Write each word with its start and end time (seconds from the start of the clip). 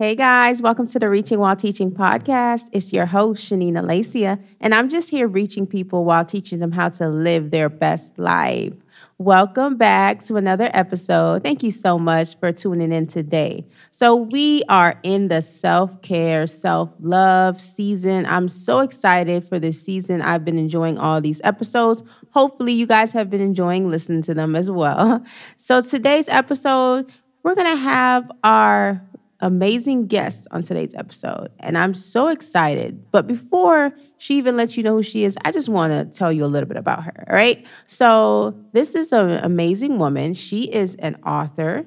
Hey 0.00 0.14
guys, 0.14 0.62
welcome 0.62 0.86
to 0.86 0.98
the 0.98 1.10
Reaching 1.10 1.40
While 1.40 1.56
Teaching 1.56 1.90
podcast. 1.90 2.70
It's 2.72 2.90
your 2.90 3.04
host, 3.04 3.44
Shanine 3.44 3.74
Alessia, 3.74 4.42
and 4.58 4.74
I'm 4.74 4.88
just 4.88 5.10
here 5.10 5.28
reaching 5.28 5.66
people 5.66 6.06
while 6.06 6.24
teaching 6.24 6.58
them 6.58 6.72
how 6.72 6.88
to 6.88 7.06
live 7.06 7.50
their 7.50 7.68
best 7.68 8.18
life. 8.18 8.72
Welcome 9.18 9.76
back 9.76 10.24
to 10.24 10.36
another 10.36 10.70
episode. 10.72 11.42
Thank 11.42 11.62
you 11.62 11.70
so 11.70 11.98
much 11.98 12.38
for 12.38 12.50
tuning 12.50 12.92
in 12.92 13.08
today. 13.08 13.66
So, 13.90 14.16
we 14.16 14.62
are 14.70 14.98
in 15.02 15.28
the 15.28 15.42
self 15.42 16.00
care, 16.00 16.46
self 16.46 16.88
love 16.98 17.60
season. 17.60 18.24
I'm 18.24 18.48
so 18.48 18.78
excited 18.80 19.46
for 19.46 19.58
this 19.58 19.82
season. 19.82 20.22
I've 20.22 20.46
been 20.46 20.56
enjoying 20.56 20.96
all 20.96 21.20
these 21.20 21.42
episodes. 21.44 22.02
Hopefully, 22.30 22.72
you 22.72 22.86
guys 22.86 23.12
have 23.12 23.28
been 23.28 23.42
enjoying 23.42 23.90
listening 23.90 24.22
to 24.22 24.32
them 24.32 24.56
as 24.56 24.70
well. 24.70 25.22
So, 25.58 25.82
today's 25.82 26.30
episode, 26.30 27.12
we're 27.42 27.54
going 27.54 27.76
to 27.76 27.82
have 27.82 28.30
our 28.42 29.02
amazing 29.40 30.06
guest 30.06 30.46
on 30.50 30.62
today's 30.62 30.94
episode, 30.94 31.50
and 31.58 31.76
I'm 31.76 31.94
so 31.94 32.28
excited. 32.28 33.10
But 33.10 33.26
before 33.26 33.92
she 34.18 34.36
even 34.38 34.56
lets 34.56 34.76
you 34.76 34.82
know 34.82 34.96
who 34.96 35.02
she 35.02 35.24
is, 35.24 35.36
I 35.44 35.50
just 35.50 35.68
want 35.68 35.92
to 35.92 36.18
tell 36.18 36.32
you 36.32 36.44
a 36.44 36.46
little 36.46 36.68
bit 36.68 36.76
about 36.76 37.04
her. 37.04 37.24
All 37.28 37.34
right. 37.34 37.66
So, 37.86 38.54
this 38.72 38.94
is 38.94 39.12
an 39.12 39.30
amazing 39.42 39.98
woman. 39.98 40.34
She 40.34 40.64
is 40.64 40.94
an 40.96 41.16
author, 41.26 41.86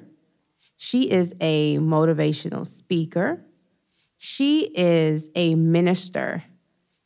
she 0.76 1.10
is 1.10 1.34
a 1.40 1.78
motivational 1.78 2.66
speaker, 2.66 3.44
she 4.18 4.70
is 4.74 5.30
a 5.34 5.54
minister, 5.54 6.44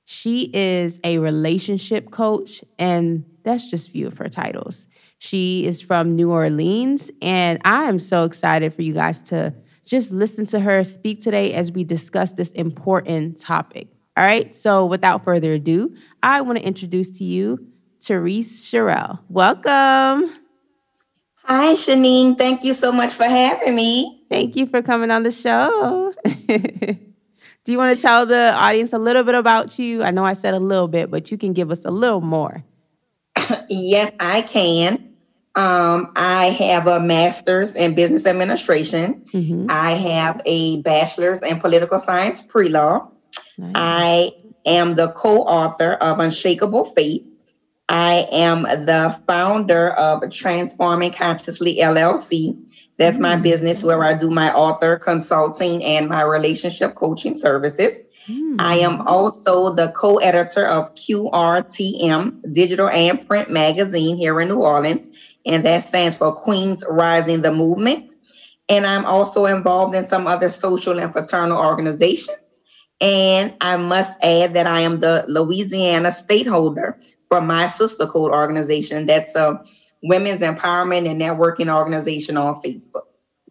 she 0.05 0.51
is 0.55 1.01
a 1.05 1.19
relationship 1.19 2.11
coach, 2.11 2.65
and 2.79 3.25
that's 3.45 3.71
just 3.71 3.91
few 3.91 4.07
of 4.07 4.19
her 4.19 4.29
titles. 4.29 4.87
She 5.19 5.67
is 5.67 5.81
from 5.81 6.15
New 6.15 6.31
Orleans, 6.31 7.11
and 7.21 7.61
I 7.65 7.85
am 7.85 7.99
so 7.99 8.25
excited 8.25 8.73
for 8.73 8.83
you 8.83 8.95
guys 8.95 9.21
to 9.23 9.53
just 9.89 10.13
listen 10.13 10.45
to 10.47 10.61
her 10.61 10.85
speak 10.85 11.21
today 11.23 11.55
as 11.55 11.73
we 11.73 11.83
discuss 11.83 12.33
this 12.33 12.51
important 12.51 13.41
topic. 13.41 13.89
All 14.17 14.25
right, 14.25 14.55
so 14.55 14.85
without 14.85 15.25
further 15.25 15.55
ado, 15.55 15.95
I 16.23 16.43
want 16.43 16.59
to 16.59 16.65
introduce 16.65 17.11
to 17.13 17.25
you 17.25 17.67
Teriece 17.99 18.69
Cherell. 18.69 19.21
Welcome. 19.29 20.31
Hi, 21.45 21.75
Shanine. 21.75 22.37
Thank 22.37 22.65
you 22.65 22.75
so 22.75 22.93
much 22.93 23.13
for 23.13 23.25
having 23.25 23.75
me. 23.75 24.23
Thank 24.31 24.57
you 24.57 24.67
for 24.67 24.83
coming 24.83 25.11
on 25.11 25.23
the 25.23 25.33
show. 25.33 26.13
Do 26.49 27.73
you 27.73 27.79
want 27.79 27.97
to 27.97 28.03
tell 28.03 28.27
the 28.27 28.53
audience 28.55 28.93
a 28.93 28.99
little 28.99 29.25
bit 29.25 29.35
about 29.35 29.79
you? 29.79 30.03
I 30.03 30.11
know 30.11 30.25
I 30.25 30.35
said 30.35 30.53
a 30.53 30.61
little 30.61 30.89
bit, 30.89 31.11
but 31.11 31.31
you 31.31 31.39
can 31.39 31.55
give 31.55 31.71
us 31.71 31.87
a 31.87 31.91
little 31.91 32.21
more. 32.21 32.63
yes, 33.69 34.13
I 34.21 34.43
can. 34.43 35.08
Um, 35.55 36.13
I 36.15 36.47
have 36.47 36.87
a 36.87 37.01
master's 37.01 37.75
in 37.75 37.95
business 37.95 38.27
administration. 38.27 39.23
Mm-hmm. 39.33 39.67
I 39.71 39.93
have 39.93 40.41
a 40.45 40.81
bachelor's 40.83 41.41
in 41.41 41.59
political 41.61 41.99
science 41.99 42.43
pre 42.43 42.69
law. 42.69 43.11
Nice. 43.57 43.73
I 43.75 44.31
am 44.65 44.95
the 44.95 45.09
co 45.09 45.43
author 45.43 45.93
of 45.93 46.21
Unshakable 46.21 46.87
Faith. 46.87 47.25
I 47.89 48.27
am 48.31 48.63
the 48.63 49.19
founder 49.27 49.91
of 49.91 50.31
Transforming 50.31 51.13
Consciously 51.13 51.77
LLC. 51.77 52.59
That's 52.99 53.15
mm-hmm. 53.15 53.23
my 53.23 53.37
mm. 53.37 53.43
business 53.43 53.83
where 53.83 54.05
I 54.05 54.15
do 54.15 54.31
my 54.31 54.53
author 54.53 54.97
consulting 54.97 55.83
and 55.83 56.09
my 56.09 56.23
relationship 56.23 56.95
coaching 56.95 57.37
services. 57.37 58.03
Mm-hmm. 58.27 58.57
I 58.59 58.81
am 58.81 59.01
also 59.07 59.73
the 59.73 59.89
co 59.89 60.19
editor 60.19 60.67
of 60.67 60.95
QRTM, 60.95 62.53
digital 62.53 62.89
and 62.89 63.27
print 63.27 63.51
magazine 63.51 64.17
here 64.17 64.39
in 64.41 64.49
New 64.49 64.61
Orleans 64.61 65.09
and 65.49 65.65
that 65.65 65.83
stands 65.83 66.17
for 66.17 66.33
Queens 66.33 66.85
Rising 66.89 67.43
the 67.43 67.53
Movement. 67.53 68.15
And 68.69 68.87
I'm 68.87 69.07
also 69.07 69.47
involved 69.47 69.95
in 69.95 70.07
some 70.07 70.27
other 70.27 70.51
social 70.51 70.99
and 70.99 71.11
fraternal 71.11 71.59
organizations. 71.59 72.61
And 73.01 73.55
I 73.61 73.79
must 73.79 74.23
add 74.23 74.55
that 74.55 74.67
I 74.67 74.81
am 74.81 75.01
the 75.01 75.25
Louisiana 75.27 76.13
state 76.13 76.47
holder 76.47 76.99
for 77.29 77.41
my 77.41 77.69
sister 77.69 78.07
code 78.07 78.33
organization. 78.33 79.07
That's 79.07 79.35
a 79.35 79.65
women's 80.03 80.43
empowerment 80.43 81.09
and 81.09 81.21
networking 81.21 81.75
organization 81.75 82.37
on 82.37 82.61
Facebook. 82.63 83.03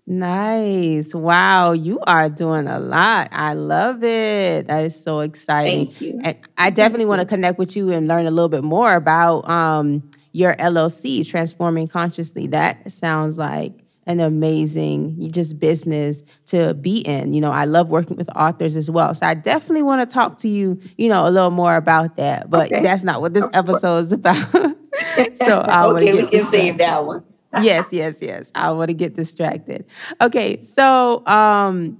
Nice. 0.05 1.13
Wow. 1.13 1.73
You 1.73 1.99
are 1.99 2.29
doing 2.29 2.67
a 2.67 2.79
lot. 2.79 3.29
I 3.31 3.53
love 3.53 4.03
it. 4.03 4.67
That 4.67 4.85
is 4.85 5.01
so 5.01 5.19
exciting. 5.19 5.87
Thank 5.87 6.01
you. 6.01 6.21
And 6.23 6.37
I 6.57 6.69
definitely 6.69 7.07
want 7.07 7.21
to 7.21 7.27
connect 7.27 7.59
with 7.59 7.75
you 7.75 7.91
and 7.91 8.07
learn 8.07 8.25
a 8.25 8.31
little 8.31 8.49
bit 8.49 8.63
more 8.63 8.93
about 8.93 9.49
um, 9.49 10.09
your 10.37 10.53
LLC, 10.57 11.27
Transforming 11.27 11.87
Consciously. 11.87 12.45
That 12.45 12.91
sounds 12.91 13.39
like 13.39 13.73
an 14.05 14.19
amazing 14.19 15.31
just 15.31 15.59
business 15.59 16.21
to 16.45 16.75
be 16.75 16.99
in. 16.99 17.33
You 17.33 17.41
know, 17.41 17.49
I 17.49 17.65
love 17.65 17.89
working 17.89 18.17
with 18.17 18.29
authors 18.35 18.75
as 18.75 18.89
well. 18.91 19.15
So 19.15 19.25
I 19.25 19.33
definitely 19.33 19.81
want 19.81 20.07
to 20.07 20.13
talk 20.13 20.37
to 20.39 20.47
you, 20.47 20.79
you 20.95 21.09
know, 21.09 21.27
a 21.27 21.31
little 21.31 21.49
more 21.49 21.75
about 21.75 22.17
that. 22.17 22.51
But 22.51 22.71
okay. 22.71 22.83
that's 22.83 23.03
not 23.03 23.19
what 23.19 23.33
this 23.33 23.47
episode 23.51 23.97
is 23.97 24.13
about. 24.13 24.51
so 24.53 25.59
I 25.59 25.87
want 25.87 25.97
to 25.97 26.03
okay, 26.03 26.13
we 26.13 26.27
can 26.27 26.41
save 26.41 26.77
that 26.77 27.03
one. 27.03 27.23
yes, 27.59 27.87
yes, 27.91 28.19
yes. 28.21 28.51
I 28.53 28.71
want 28.73 28.89
to 28.89 28.93
get 28.93 29.15
distracted. 29.15 29.85
Okay, 30.21 30.61
so 30.61 31.25
um 31.25 31.99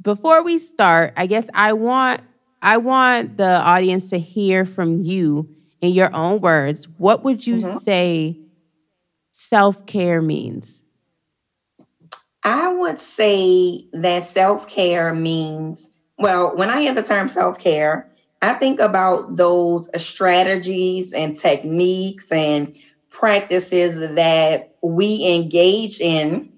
before 0.00 0.42
we 0.42 0.58
start, 0.58 1.12
I 1.18 1.26
guess 1.26 1.50
I 1.52 1.74
want 1.74 2.22
I 2.62 2.78
want 2.78 3.36
the 3.36 3.60
audience 3.60 4.08
to 4.08 4.18
hear 4.18 4.64
from 4.64 5.02
you 5.02 5.54
in 5.80 5.92
your 5.92 6.14
own 6.14 6.40
words, 6.40 6.88
what 6.98 7.24
would 7.24 7.46
you 7.46 7.56
mm-hmm. 7.56 7.78
say 7.78 8.38
self 9.32 9.86
care 9.86 10.20
means? 10.20 10.82
I 12.42 12.72
would 12.72 12.98
say 12.98 13.86
that 13.92 14.24
self 14.24 14.68
care 14.68 15.14
means, 15.14 15.90
well, 16.16 16.56
when 16.56 16.70
I 16.70 16.80
hear 16.80 16.94
the 16.94 17.02
term 17.02 17.28
self 17.28 17.58
care, 17.58 18.10
I 18.40 18.54
think 18.54 18.80
about 18.80 19.36
those 19.36 19.88
strategies 20.02 21.12
and 21.12 21.38
techniques 21.38 22.30
and 22.30 22.76
practices 23.10 24.14
that 24.14 24.76
we 24.82 25.34
engage 25.34 26.00
in 26.00 26.52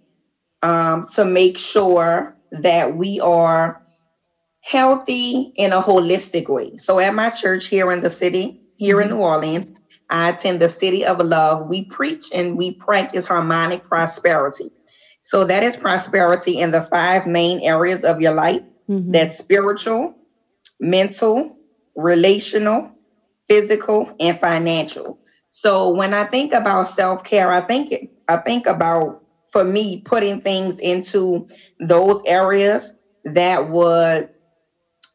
um, 0.62 1.08
to 1.14 1.24
make 1.24 1.56
sure 1.56 2.36
that 2.52 2.96
we 2.96 3.20
are 3.20 3.82
healthy 4.60 5.52
in 5.56 5.72
a 5.72 5.80
holistic 5.80 6.48
way. 6.48 6.76
So 6.76 6.98
at 6.98 7.14
my 7.14 7.30
church 7.30 7.66
here 7.66 7.90
in 7.92 8.02
the 8.02 8.10
city, 8.10 8.60
here 8.80 8.98
in 9.02 9.08
mm-hmm. 9.08 9.18
New 9.18 9.22
Orleans. 9.22 9.70
I 10.08 10.30
attend 10.30 10.58
the 10.58 10.70
City 10.70 11.04
of 11.04 11.18
Love. 11.18 11.68
We 11.68 11.84
preach 11.84 12.30
and 12.32 12.56
we 12.56 12.72
practice 12.72 13.26
harmonic 13.26 13.84
prosperity. 13.84 14.72
So 15.20 15.44
that 15.44 15.62
is 15.62 15.76
prosperity 15.76 16.58
in 16.58 16.70
the 16.70 16.80
five 16.80 17.26
main 17.26 17.60
areas 17.60 18.04
of 18.04 18.22
your 18.22 18.32
life. 18.32 18.62
Mm-hmm. 18.88 19.12
That's 19.12 19.36
spiritual, 19.36 20.16
mental, 20.80 21.58
relational, 21.94 22.90
physical, 23.48 24.16
and 24.18 24.40
financial. 24.40 25.18
So 25.50 25.90
when 25.90 26.14
I 26.14 26.24
think 26.24 26.54
about 26.54 26.88
self-care, 26.88 27.52
I 27.52 27.60
think 27.60 27.92
I 28.26 28.38
think 28.38 28.66
about 28.66 29.22
for 29.52 29.62
me 29.62 30.00
putting 30.00 30.40
things 30.40 30.78
into 30.78 31.48
those 31.78 32.22
areas 32.24 32.94
that 33.24 33.68
would 33.68 34.30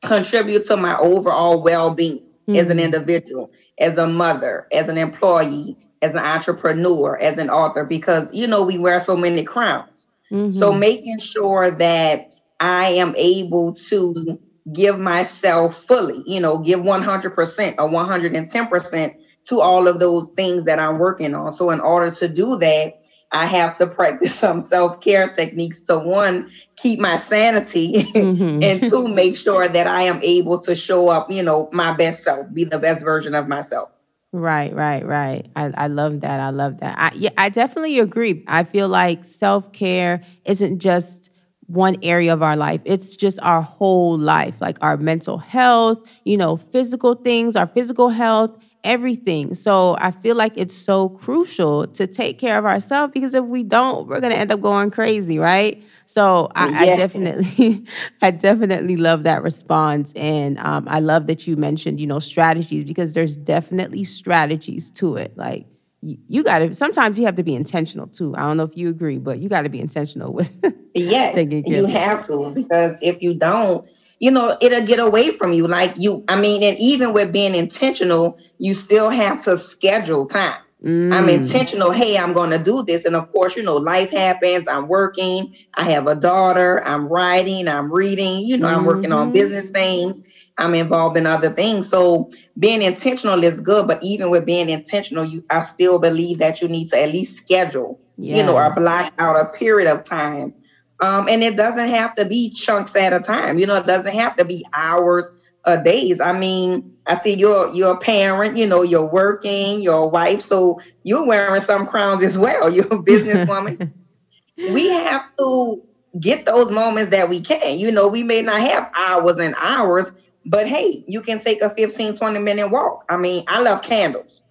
contribute 0.04 0.66
to 0.66 0.78
my 0.78 0.96
overall 0.98 1.64
well-being 1.64 2.25
mm-hmm. 2.48 2.56
as 2.60 2.70
an 2.70 2.78
mm-hmm. 2.78 2.86
individual, 2.86 3.52
as 3.78 3.98
a 3.98 4.08
mother, 4.08 4.68
as 4.72 4.90
an 4.90 4.98
employee, 4.98 5.78
as 6.02 6.12
an 6.14 6.20
entrepreneur, 6.20 7.18
as 7.18 7.38
an 7.38 7.50
author, 7.50 7.84
because, 7.84 8.34
you 8.34 8.48
know, 8.48 8.64
we 8.64 8.78
wear 8.78 9.00
so 9.00 9.16
many 9.16 9.44
crowns. 9.44 10.08
Mm-hmm. 10.32 10.52
So 10.52 10.74
making 10.74 11.20
sure 11.20 11.72
that 11.72 12.34
I 12.60 12.86
am 12.86 13.16
able 13.18 13.74
to 13.74 14.40
give 14.72 15.00
myself 15.00 15.84
fully, 15.84 16.24
you 16.26 16.40
know, 16.40 16.58
give 16.58 16.80
100% 16.80 17.76
or 17.78 17.90
110% 17.90 19.16
to 19.46 19.62
all 19.62 19.88
of 19.88 20.00
those 20.00 20.30
things 20.30 20.64
that 20.66 20.80
I'm 20.80 20.98
working 20.98 21.36
on. 21.36 21.54
So 21.54 21.70
in 21.70 21.80
order 21.80 22.12
to 22.12 22.28
do 22.28 22.58
that, 22.58 23.02
I 23.32 23.46
have 23.48 23.78
to 23.78 23.88
practice 23.88 24.34
some 24.36 24.60
self 24.60 25.02
care 25.02 25.28
techniques 25.30 25.82
to 25.82 25.98
one, 25.98 26.52
keep 26.76 27.00
my 27.00 27.18
sanity, 27.18 28.04
mm-hmm. 28.04 28.60
and 28.64 28.82
two, 28.82 29.08
make 29.08 29.36
sure 29.36 29.68
that 29.68 29.88
I 29.88 30.04
am 30.04 30.20
able 30.24 30.60
to 30.62 30.76
show 30.76 31.10
up, 31.10 31.32
you 31.32 31.44
know, 31.44 31.70
my 31.72 31.94
best 31.94 32.24
self, 32.24 32.52
be 32.54 32.64
the 32.64 32.80
best 32.80 33.04
version 33.04 33.36
of 33.36 33.48
myself. 33.48 33.90
Right, 34.32 34.74
right, 34.74 35.06
right. 35.06 35.48
I, 35.56 35.72
I 35.78 35.88
love 35.88 36.22
that. 36.22 36.42
I 36.42 36.50
love 36.50 36.80
that. 36.80 37.00
I, 37.00 37.12
yeah, 37.16 37.30
I 37.38 37.50
definitely 37.50 38.00
agree. 38.00 38.44
I 38.48 38.66
feel 38.66 38.90
like 38.90 39.24
self 39.24 39.72
care 39.72 40.22
isn't 40.44 40.80
just 40.80 41.30
one 41.68 41.98
area 42.04 42.34
of 42.34 42.44
our 42.44 42.56
life. 42.56 42.82
It's 42.86 43.16
just 43.16 43.40
our 43.42 43.62
whole 43.62 44.18
life, 44.18 44.56
like 44.60 44.78
our 44.82 44.98
mental 44.98 45.38
health, 45.38 46.08
you 46.24 46.38
know, 46.38 46.58
physical 46.58 47.16
things, 47.16 47.56
our 47.56 47.68
physical 47.68 48.10
health, 48.10 48.58
everything. 48.86 49.56
So 49.56 49.98
I 50.00 50.12
feel 50.12 50.36
like 50.36 50.54
it's 50.56 50.76
so 50.76 51.10
crucial 51.10 51.88
to 51.88 52.08
take 52.08 52.40
care 52.40 52.58
of 52.58 52.66
ourselves 52.66 53.12
because 53.14 53.34
if 53.34 53.44
we 53.44 53.64
don't, 53.64 54.08
we're 54.08 54.22
gonna 54.22 54.36
end 54.36 54.52
up 54.52 54.62
going 54.62 54.92
crazy, 54.92 55.38
right? 55.38 55.84
So 56.06 56.50
I, 56.56 56.70
yes. 56.70 56.94
I 56.94 56.96
definitely, 56.96 57.86
I 58.22 58.32
definitely 58.32 58.96
love 58.96 59.24
that 59.24 59.44
response, 59.44 60.14
and 60.14 60.58
um, 60.60 60.88
I 60.88 61.00
love 61.00 61.28
that 61.28 61.48
you 61.48 61.58
mentioned, 61.58 62.00
you 62.00 62.08
know, 62.08 62.20
strategies 62.20 62.84
because 62.84 63.14
there's 63.14 63.36
definitely 63.36 64.04
strategies 64.04 64.92
to 64.92 65.16
it. 65.18 65.36
Like 65.36 65.66
you, 66.02 66.18
you 66.28 66.44
got 66.44 66.60
to 66.60 66.76
sometimes 66.76 67.18
you 67.18 67.26
have 67.26 67.36
to 67.36 67.44
be 67.44 67.56
intentional 67.56 68.08
too. 68.08 68.36
I 68.36 68.42
don't 68.42 68.58
know 68.58 68.64
if 68.64 68.78
you 68.78 68.90
agree, 68.90 69.18
but 69.18 69.40
you 69.40 69.50
got 69.50 69.64
to 69.64 69.70
be 69.70 69.80
intentional 69.80 70.32
with 70.32 70.52
yes, 70.94 71.36
you 71.66 71.86
have 71.88 72.28
to 72.28 72.52
because 72.52 73.00
if 73.02 73.22
you 73.22 73.34
don't, 73.34 73.88
you 74.20 74.32
know, 74.32 74.58
it'll 74.60 74.86
get 74.86 75.00
away 75.00 75.32
from 75.32 75.54
you. 75.54 75.68
Like 75.68 75.96
you, 75.98 76.24
I 76.28 76.40
mean, 76.40 76.64
and 76.64 76.80
even 76.80 77.14
with 77.14 77.32
being 77.32 77.56
intentional, 77.56 78.38
you 78.58 78.74
still 78.74 79.10
have 79.10 79.44
to 79.44 79.58
schedule 79.58 80.26
time. 80.26 80.62
Mm. 80.84 81.14
I'm 81.14 81.30
intentional. 81.30 81.92
Hey, 81.92 82.18
I'm 82.18 82.34
going 82.34 82.52
to 82.52 82.60
do 82.60 82.84
this. 82.84 83.06
And 83.06 83.16
of 83.16 83.32
course, 83.32 83.56
you 83.56 83.64
know, 83.64 83.78
life 83.78 84.12
happens. 84.12 84.68
I'm 84.68 84.88
working. 84.88 85.56
I 85.74 85.92
have 85.92 86.08
a 86.08 86.16
daughter. 86.16 86.82
I'm 86.86 87.08
writing. 87.08 87.68
I'm 87.68 87.92
reading. 87.92 88.46
You 88.46 88.58
know, 88.58 88.68
mm-hmm. 88.68 88.80
I'm 88.80 88.86
working 88.86 89.12
on 89.12 89.28
mm-hmm. 89.28 89.34
business 89.34 89.70
things. 89.70 90.22
I'm 90.58 90.74
involved 90.74 91.18
in 91.18 91.26
other 91.26 91.50
things. 91.50 91.90
So 91.90 92.30
being 92.58 92.82
intentional 92.82 93.44
is 93.44 93.60
good, 93.60 93.88
but 93.88 94.04
even 94.04 94.30
with 94.30 94.46
being 94.46 94.70
intentional, 94.70 95.26
you 95.26 95.44
I 95.50 95.64
still 95.64 96.00
believe 96.00 96.40
that 96.40 96.62
you 96.62 96.68
need 96.68 96.90
to 96.90 97.02
at 97.02 97.12
least 97.12 97.38
schedule, 97.38 98.00
yes. 98.18 98.38
you 98.38 98.44
know, 98.44 98.56
or 98.56 98.74
block 98.74 99.14
out 99.18 99.36
a 99.36 99.58
period 99.58 99.92
of 99.92 100.06
time. 100.06 100.54
Um, 101.00 101.28
and 101.28 101.44
it 101.44 101.58
doesn't 101.58 101.90
have 101.90 102.16
to 102.16 102.26
be 102.26 102.52
chunks 102.52 102.96
at 102.96 103.14
a 103.14 103.20
time. 103.20 103.60
You 103.60 103.68
know, 103.68 103.76
it 103.76 103.86
doesn't 103.86 104.14
have 104.14 104.38
to 104.38 104.46
be 104.46 104.66
hours 104.74 105.30
or 105.66 105.78
days. 105.78 106.22
I 106.22 106.38
mean, 106.38 106.96
I 107.06 107.16
see 107.16 107.34
you're 107.34 107.74
you're 107.74 107.96
a 107.96 108.00
parent, 108.00 108.58
you 108.58 108.66
know, 108.66 108.82
you're 108.82 109.06
working, 109.06 109.82
you're 109.82 109.94
a 109.94 110.08
wife, 110.08 110.42
so 110.42 110.80
you're 111.04 111.28
wearing 111.28 111.62
some 111.62 111.88
crowns 111.88 112.24
as 112.24 112.38
well. 112.38 112.70
You're 112.74 112.86
a 112.86 112.98
businesswoman. 112.98 113.92
we 114.58 114.90
have 114.90 115.36
to 115.38 115.84
get 116.20 116.46
those 116.46 116.72
moments 116.72 117.12
that 117.12 117.30
we 117.30 117.42
can. 117.42 117.78
You 117.80 117.92
know, 117.92 118.08
we 118.08 118.24
may 118.24 118.42
not 118.42 118.60
have 118.62 118.90
hours 118.96 119.38
and 119.38 119.54
hours, 119.58 120.12
but 120.46 120.68
hey, 120.68 121.04
you 121.08 121.22
can 121.22 121.40
take 121.40 121.62
a 121.62 121.70
15, 121.70 122.16
20 122.16 122.40
minute 122.40 122.70
walk. 122.70 123.06
I 123.10 123.18
mean, 123.18 123.44
I 123.48 123.62
love 123.62 123.82
candles. 123.82 124.42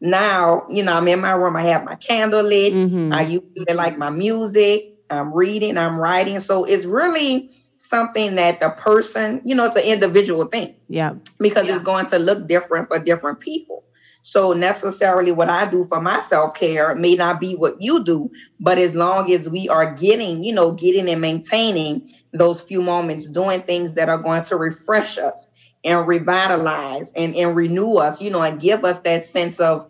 Now, 0.00 0.66
you 0.70 0.82
know, 0.82 0.94
I'm 0.94 1.08
in 1.08 1.20
my 1.20 1.32
room, 1.32 1.56
I 1.56 1.62
have 1.62 1.84
my 1.84 1.94
candle 1.94 2.42
lit. 2.42 2.74
Mm-hmm. 2.74 3.12
I 3.12 3.22
usually 3.22 3.74
like 3.74 3.96
my 3.96 4.10
music. 4.10 4.95
I'm 5.10 5.32
reading, 5.32 5.78
I'm 5.78 5.96
writing. 5.96 6.40
So 6.40 6.64
it's 6.64 6.84
really 6.84 7.50
something 7.76 8.36
that 8.36 8.60
the 8.60 8.70
person, 8.70 9.42
you 9.44 9.54
know, 9.54 9.66
it's 9.66 9.76
an 9.76 9.82
individual 9.82 10.46
thing. 10.46 10.74
Yeah. 10.88 11.14
Because 11.38 11.66
yeah. 11.66 11.74
it's 11.74 11.84
going 11.84 12.06
to 12.06 12.18
look 12.18 12.48
different 12.48 12.88
for 12.88 12.98
different 12.98 13.40
people. 13.40 13.84
So 14.22 14.54
necessarily 14.54 15.30
what 15.30 15.48
I 15.48 15.70
do 15.70 15.84
for 15.84 16.00
my 16.00 16.20
self-care 16.20 16.96
may 16.96 17.14
not 17.14 17.38
be 17.38 17.54
what 17.54 17.76
you 17.78 18.02
do, 18.02 18.32
but 18.58 18.76
as 18.76 18.92
long 18.92 19.30
as 19.30 19.48
we 19.48 19.68
are 19.68 19.94
getting, 19.94 20.42
you 20.42 20.52
know, 20.52 20.72
getting 20.72 21.08
and 21.08 21.20
maintaining 21.20 22.08
those 22.32 22.60
few 22.60 22.82
moments, 22.82 23.28
doing 23.28 23.62
things 23.62 23.94
that 23.94 24.08
are 24.08 24.18
going 24.18 24.44
to 24.46 24.56
refresh 24.56 25.16
us 25.16 25.46
and 25.84 26.08
revitalize 26.08 27.12
and, 27.12 27.36
and 27.36 27.54
renew 27.54 27.94
us, 27.94 28.20
you 28.20 28.30
know, 28.30 28.42
and 28.42 28.60
give 28.60 28.84
us 28.84 28.98
that 29.00 29.26
sense 29.26 29.60
of 29.60 29.88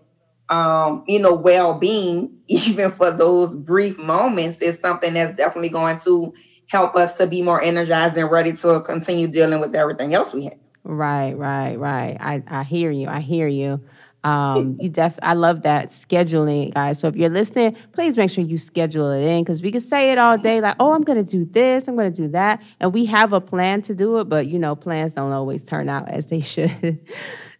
um, 0.48 1.04
you 1.06 1.18
know, 1.18 1.34
well-being, 1.34 2.38
even 2.48 2.90
for 2.90 3.10
those 3.10 3.54
brief 3.54 3.98
moments, 3.98 4.60
is 4.60 4.78
something 4.78 5.14
that's 5.14 5.36
definitely 5.36 5.70
going 5.70 5.98
to 6.00 6.34
help 6.68 6.96
us 6.96 7.18
to 7.18 7.26
be 7.26 7.42
more 7.42 7.60
energized 7.60 8.16
and 8.16 8.30
ready 8.30 8.52
to 8.52 8.80
continue 8.80 9.28
dealing 9.28 9.60
with 9.60 9.74
everything 9.74 10.14
else 10.14 10.32
we 10.32 10.44
have. 10.44 10.58
Right, 10.84 11.36
right, 11.36 11.76
right. 11.76 12.16
I, 12.20 12.42
I 12.46 12.62
hear 12.62 12.90
you. 12.90 13.08
I 13.08 13.20
hear 13.20 13.46
you. 13.46 13.80
Um, 14.24 14.76
you 14.80 14.88
def 14.88 15.18
I 15.22 15.34
love 15.34 15.62
that 15.62 15.88
scheduling, 15.88 16.74
guys. 16.74 16.98
So 16.98 17.08
if 17.08 17.16
you're 17.16 17.28
listening, 17.28 17.76
please 17.92 18.16
make 18.16 18.30
sure 18.30 18.44
you 18.44 18.58
schedule 18.58 19.10
it 19.10 19.22
in 19.22 19.44
because 19.44 19.62
we 19.62 19.70
can 19.70 19.80
say 19.80 20.12
it 20.12 20.18
all 20.18 20.38
day, 20.38 20.60
like, 20.60 20.76
oh, 20.80 20.92
I'm 20.92 21.02
gonna 21.02 21.24
do 21.24 21.44
this, 21.44 21.88
I'm 21.88 21.96
gonna 21.96 22.10
do 22.10 22.28
that. 22.28 22.62
And 22.80 22.92
we 22.92 23.04
have 23.06 23.32
a 23.32 23.40
plan 23.40 23.82
to 23.82 23.94
do 23.94 24.18
it, 24.18 24.28
but 24.28 24.46
you 24.46 24.58
know, 24.58 24.74
plans 24.74 25.14
don't 25.14 25.32
always 25.32 25.64
turn 25.64 25.88
out 25.88 26.08
as 26.08 26.26
they 26.26 26.40
should. 26.40 27.00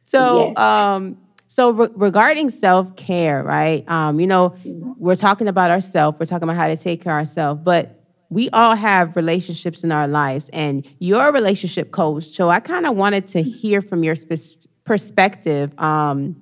so 0.05 0.49
yes. 0.49 0.59
um 0.59 1.19
so 1.49 1.71
re- 1.71 1.89
regarding 1.95 2.51
self-care, 2.51 3.43
right? 3.43 3.89
Um, 3.89 4.21
you 4.21 4.27
know, 4.27 4.57
we're 4.99 5.17
talking 5.17 5.49
about 5.49 5.71
ourselves, 5.71 6.19
we're 6.19 6.27
talking 6.27 6.45
about 6.45 6.57
how 6.57 6.69
to 6.69 6.77
take 6.77 7.03
care 7.03 7.13
of 7.13 7.19
ourselves, 7.19 7.61
but 7.65 7.97
we 8.29 8.51
all 8.51 8.75
have 8.75 9.17
relationships 9.17 9.85
in 9.85 9.93
our 9.93 10.09
lives 10.09 10.49
and 10.53 10.87
your 10.99 11.33
relationship 11.33 11.91
coach 11.93 12.25
so 12.25 12.49
i 12.49 12.61
kind 12.61 12.87
of 12.87 12.97
wanted 12.97 13.27
to 13.29 13.43
hear 13.43 13.81
from 13.81 14.03
your 14.03 14.17
sp- 14.19 14.59
perspective 14.85 15.73
um, 15.79 16.37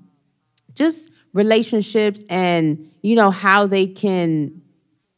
just 0.75 1.11
relationships 1.33 2.25
and 2.29 2.91
you 3.03 3.15
know 3.15 3.31
how 3.31 3.67
they 3.67 3.87
can 3.87 4.63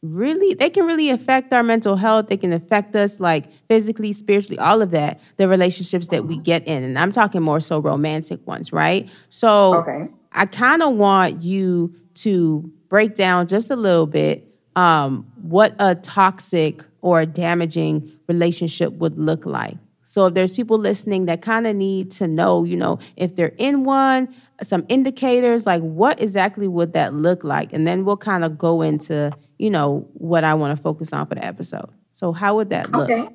really 0.03 0.53
they 0.53 0.69
can 0.69 0.85
really 0.85 1.09
affect 1.09 1.51
our 1.51 1.63
mental 1.63 1.95
health 1.95 2.27
they 2.27 2.37
can 2.37 2.53
affect 2.53 2.95
us 2.95 3.19
like 3.19 3.51
physically 3.67 4.13
spiritually 4.13 4.59
all 4.59 4.81
of 4.81 4.91
that 4.91 5.19
the 5.37 5.47
relationships 5.47 6.09
that 6.09 6.25
we 6.25 6.37
get 6.37 6.65
in 6.67 6.83
and 6.83 6.99
i'm 6.99 7.11
talking 7.11 7.41
more 7.41 7.59
so 7.59 7.79
romantic 7.79 8.45
ones 8.45 8.71
right 8.71 9.09
so 9.29 9.73
okay. 9.73 10.05
i 10.33 10.45
kind 10.45 10.83
of 10.83 10.93
want 10.93 11.41
you 11.41 11.91
to 12.13 12.71
break 12.89 13.15
down 13.15 13.47
just 13.47 13.71
a 13.71 13.75
little 13.75 14.07
bit 14.07 14.43
um, 14.75 15.25
what 15.41 15.73
a 15.79 15.95
toxic 15.95 16.83
or 17.01 17.21
a 17.21 17.25
damaging 17.25 18.11
relationship 18.27 18.93
would 18.93 19.17
look 19.17 19.47
like 19.47 19.77
so 20.07 20.25
if 20.27 20.35
there's 20.35 20.53
people 20.53 20.77
listening 20.77 21.25
that 21.25 21.41
kind 21.41 21.67
of 21.67 21.75
need 21.75 22.11
to 22.11 22.29
know, 22.29 22.63
you 22.63 22.77
know, 22.77 22.97
if 23.17 23.35
they're 23.35 23.53
in 23.57 23.83
one, 23.83 24.33
some 24.63 24.85
indicators, 24.87 25.65
like 25.65 25.81
what 25.81 26.21
exactly 26.21 26.65
would 26.65 26.93
that 26.93 27.13
look 27.13 27.43
like? 27.43 27.73
And 27.73 27.85
then 27.85 28.05
we'll 28.05 28.15
kind 28.15 28.45
of 28.45 28.57
go 28.57 28.81
into, 28.81 29.33
you 29.57 29.69
know, 29.69 30.07
what 30.13 30.43
I 30.43 30.53
want 30.55 30.77
to 30.77 30.81
focus 30.81 31.13
on 31.13 31.27
for 31.27 31.35
the 31.35 31.43
episode. 31.43 31.89
So 32.13 32.31
how 32.31 32.55
would 32.55 32.69
that 32.69 32.91
look? 32.91 33.09
Okay. 33.09 33.29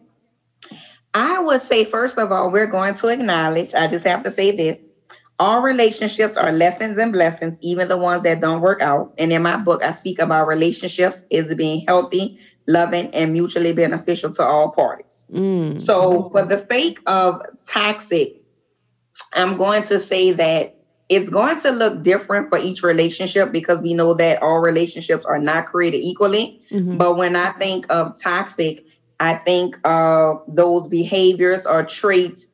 I 1.15 1.41
would 1.41 1.61
say, 1.61 1.85
first 1.85 2.19
of 2.19 2.33
all, 2.33 2.51
we're 2.51 2.67
going 2.67 2.95
to 2.95 3.09
acknowledge, 3.09 3.75
I 3.75 3.87
just 3.89 4.07
have 4.07 4.25
to 4.25 4.31
say 4.31 4.57
this. 4.57 4.91
All 5.39 5.63
relationships 5.63 6.37
are 6.37 6.53
lessons 6.53 6.99
and 6.99 7.13
blessings, 7.13 7.59
even 7.61 7.89
the 7.89 7.99
ones 7.99 8.23
that 8.23 8.41
don't 8.41 8.61
work 8.61 8.81
out. 8.81 9.15
And 9.19 9.33
in 9.33 9.43
my 9.43 9.57
book, 9.57 9.83
I 9.83 9.93
speak 9.93 10.21
about 10.21 10.47
relationships 10.47 11.21
is 11.31 11.55
being 11.55 11.85
healthy, 11.87 12.39
loving, 12.67 13.09
and 13.15 13.33
mutually 13.33 13.73
beneficial 13.73 14.33
to 14.35 14.43
all 14.43 14.71
parties. 14.71 15.25
Mm. 15.31 15.81
So, 15.81 16.29
for 16.31 16.45
the 16.45 16.59
sake 16.59 17.01
of 17.07 17.43
toxic, 17.67 18.43
I'm 19.35 19.57
going 19.57 19.83
to 19.85 19.99
say 19.99 20.33
that 20.33 20.82
it's 21.13 21.31
going 21.31 21.61
to 21.61 21.71
look 21.71 22.03
different 22.03 22.49
for 22.49 22.59
each 22.59 22.83
relationship 22.83 23.53
because 23.53 23.81
we 23.81 23.95
know 23.95 24.15
that 24.15 24.43
all 24.43 24.61
relationships 24.61 25.25
are 25.25 25.39
not 25.39 25.67
created 25.67 25.99
equally. 25.99 26.63
Mm-hmm. 26.71 26.97
But 26.97 27.17
when 27.17 27.37
I 27.37 27.51
think 27.51 27.87
of 27.91 28.21
toxic, 28.21 28.87
I 29.21 29.35
think 29.35 29.79
of 29.87 30.43
those 30.49 30.89
behaviors 30.89 31.67
or 31.67 31.85
traits 31.85 32.49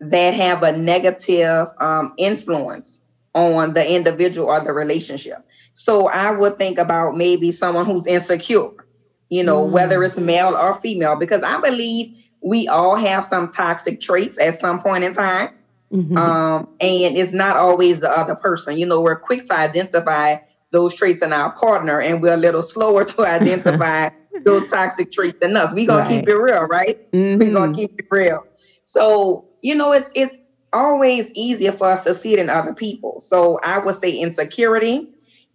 that 0.00 0.34
have 0.34 0.62
a 0.62 0.76
negative 0.76 1.68
um, 1.78 2.14
influence 2.16 3.00
on 3.34 3.72
the 3.72 3.94
individual 3.94 4.48
or 4.48 4.60
the 4.60 4.72
relationship. 4.72 5.38
So 5.74 6.08
I 6.08 6.30
would 6.30 6.56
think 6.56 6.78
about 6.78 7.16
maybe 7.16 7.52
someone 7.52 7.84
who's 7.84 8.06
insecure 8.06 8.84
you 9.28 9.42
know, 9.42 9.66
mm. 9.66 9.70
whether 9.70 10.02
it's 10.02 10.18
male 10.18 10.54
or 10.54 10.74
female, 10.76 11.16
because 11.16 11.42
I 11.42 11.60
believe 11.60 12.16
we 12.40 12.68
all 12.68 12.94
have 12.94 13.24
some 13.24 13.50
toxic 13.50 14.00
traits 14.00 14.38
at 14.38 14.60
some 14.60 14.80
point 14.80 15.02
in 15.02 15.14
time. 15.14 15.50
Mm-hmm. 15.92 16.16
Um, 16.16 16.68
and 16.80 17.16
it's 17.16 17.32
not 17.32 17.56
always 17.56 18.00
the 18.00 18.10
other 18.10 18.34
person. 18.34 18.78
You 18.78 18.86
know, 18.86 19.00
we're 19.00 19.18
quick 19.18 19.46
to 19.46 19.54
identify 19.54 20.36
those 20.70 20.94
traits 20.94 21.22
in 21.22 21.32
our 21.32 21.52
partner, 21.52 22.00
and 22.00 22.20
we're 22.20 22.34
a 22.34 22.38
little 22.38 22.62
slower 22.62 23.04
to 23.04 23.22
identify 23.26 24.10
those 24.44 24.68
toxic 24.70 25.12
traits 25.12 25.40
in 25.42 25.56
us. 25.56 25.72
We're 25.72 25.86
gonna 25.86 26.02
right. 26.02 26.20
keep 26.20 26.28
it 26.28 26.34
real, 26.34 26.66
right? 26.66 27.12
Mm-hmm. 27.12 27.38
We're 27.38 27.52
gonna 27.52 27.74
keep 27.74 27.98
it 27.98 28.06
real. 28.10 28.44
So, 28.84 29.46
you 29.62 29.74
know, 29.74 29.92
it's 29.92 30.10
it's 30.14 30.34
always 30.72 31.30
easier 31.34 31.72
for 31.72 31.86
us 31.86 32.04
to 32.04 32.14
see 32.14 32.32
it 32.32 32.38
in 32.40 32.50
other 32.50 32.74
people. 32.74 33.20
So 33.20 33.60
I 33.62 33.78
would 33.78 33.94
say 33.94 34.10
insecurity 34.10 35.10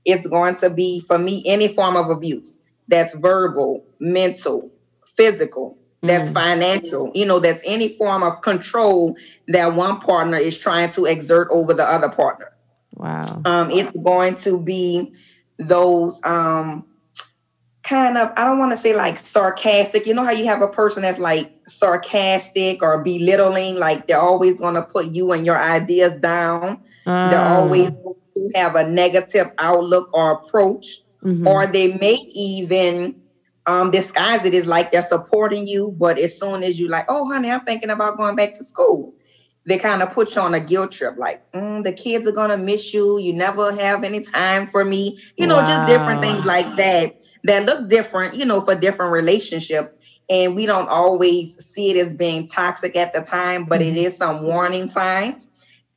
is 0.05 0.25
going 0.25 0.55
to 0.55 0.69
be 0.69 1.01
for 1.01 1.19
me 1.19 1.43
any 1.45 1.67
form 1.67 1.95
of 1.95 2.09
abuse 2.09 2.61
that's 2.87 3.13
verbal, 3.13 3.85
mental, 3.99 4.71
physical, 5.05 5.77
that's 6.01 6.31
mm. 6.31 6.33
financial, 6.33 7.11
you 7.13 7.25
know, 7.25 7.39
that's 7.39 7.61
any 7.65 7.89
form 7.89 8.23
of 8.23 8.41
control 8.41 9.17
that 9.47 9.73
one 9.73 9.99
partner 9.99 10.37
is 10.37 10.57
trying 10.57 10.91
to 10.93 11.05
exert 11.05 11.49
over 11.51 11.73
the 11.73 11.83
other 11.83 12.09
partner. 12.09 12.51
Wow. 12.95 13.41
Um, 13.45 13.71
it's 13.71 13.97
going 13.97 14.35
to 14.37 14.59
be 14.59 15.13
those 15.57 16.19
um, 16.23 16.85
kind 17.83 18.17
of, 18.17 18.31
I 18.37 18.45
don't 18.45 18.59
want 18.59 18.71
to 18.71 18.77
say 18.77 18.95
like 18.95 19.19
sarcastic. 19.19 20.05
You 20.05 20.13
know 20.13 20.23
how 20.23 20.31
you 20.31 20.45
have 20.45 20.61
a 20.61 20.67
person 20.67 21.03
that's 21.03 21.19
like 21.19 21.53
sarcastic 21.67 22.81
or 22.81 23.03
belittling, 23.03 23.75
like 23.75 24.07
they're 24.07 24.19
always 24.19 24.59
going 24.59 24.75
to 24.75 24.83
put 24.83 25.07
you 25.07 25.31
and 25.33 25.45
your 25.45 25.59
ideas 25.59 26.15
down. 26.17 26.81
They're 27.05 27.39
ah. 27.39 27.59
always 27.59 27.89
to 27.89 28.51
have 28.55 28.75
a 28.75 28.87
negative 28.87 29.47
outlook 29.57 30.13
or 30.13 30.31
approach 30.31 31.01
mm-hmm. 31.23 31.47
or 31.47 31.67
they 31.67 31.93
may 31.93 32.13
even 32.33 33.21
um, 33.69 33.91
disguise 33.91 34.43
it 34.45 34.55
as 34.55 34.65
like 34.65 34.91
they're 34.91 35.03
supporting 35.03 35.67
you, 35.67 35.95
but 35.95 36.17
as 36.17 36.39
soon 36.39 36.63
as 36.63 36.79
you 36.79 36.87
like, 36.87 37.05
oh, 37.07 37.31
honey, 37.31 37.51
I'm 37.51 37.61
thinking 37.61 37.91
about 37.91 38.17
going 38.17 38.35
back 38.35 38.55
to 38.55 38.63
school, 38.63 39.13
they 39.65 39.77
kind 39.77 40.01
of 40.01 40.11
put 40.11 40.35
you 40.35 40.41
on 40.41 40.55
a 40.55 40.59
guilt 40.59 40.91
trip, 40.91 41.17
like 41.17 41.51
mm, 41.51 41.83
the 41.83 41.93
kids 41.93 42.25
are 42.25 42.31
gonna 42.31 42.57
miss 42.57 42.91
you. 42.93 43.19
You 43.19 43.33
never 43.33 43.71
have 43.71 44.03
any 44.03 44.21
time 44.21 44.67
for 44.67 44.83
me, 44.83 45.19
you 45.37 45.45
know, 45.45 45.57
wow. 45.57 45.67
just 45.67 45.87
different 45.87 46.21
things 46.21 46.45
like 46.45 46.77
that 46.77 47.21
that 47.43 47.65
look 47.67 47.87
different, 47.89 48.35
you 48.35 48.45
know, 48.45 48.61
for 48.61 48.73
different 48.73 49.11
relationships. 49.11 49.91
And 50.31 50.55
we 50.55 50.65
don't 50.65 50.89
always 50.89 51.63
see 51.63 51.91
it 51.91 52.07
as 52.07 52.13
being 52.15 52.47
toxic 52.47 52.95
at 52.95 53.13
the 53.13 53.21
time, 53.21 53.65
but 53.65 53.81
mm-hmm. 53.81 53.95
it 53.95 53.99
is 53.99 54.17
some 54.17 54.41
warning 54.41 54.87
signs 54.87 55.47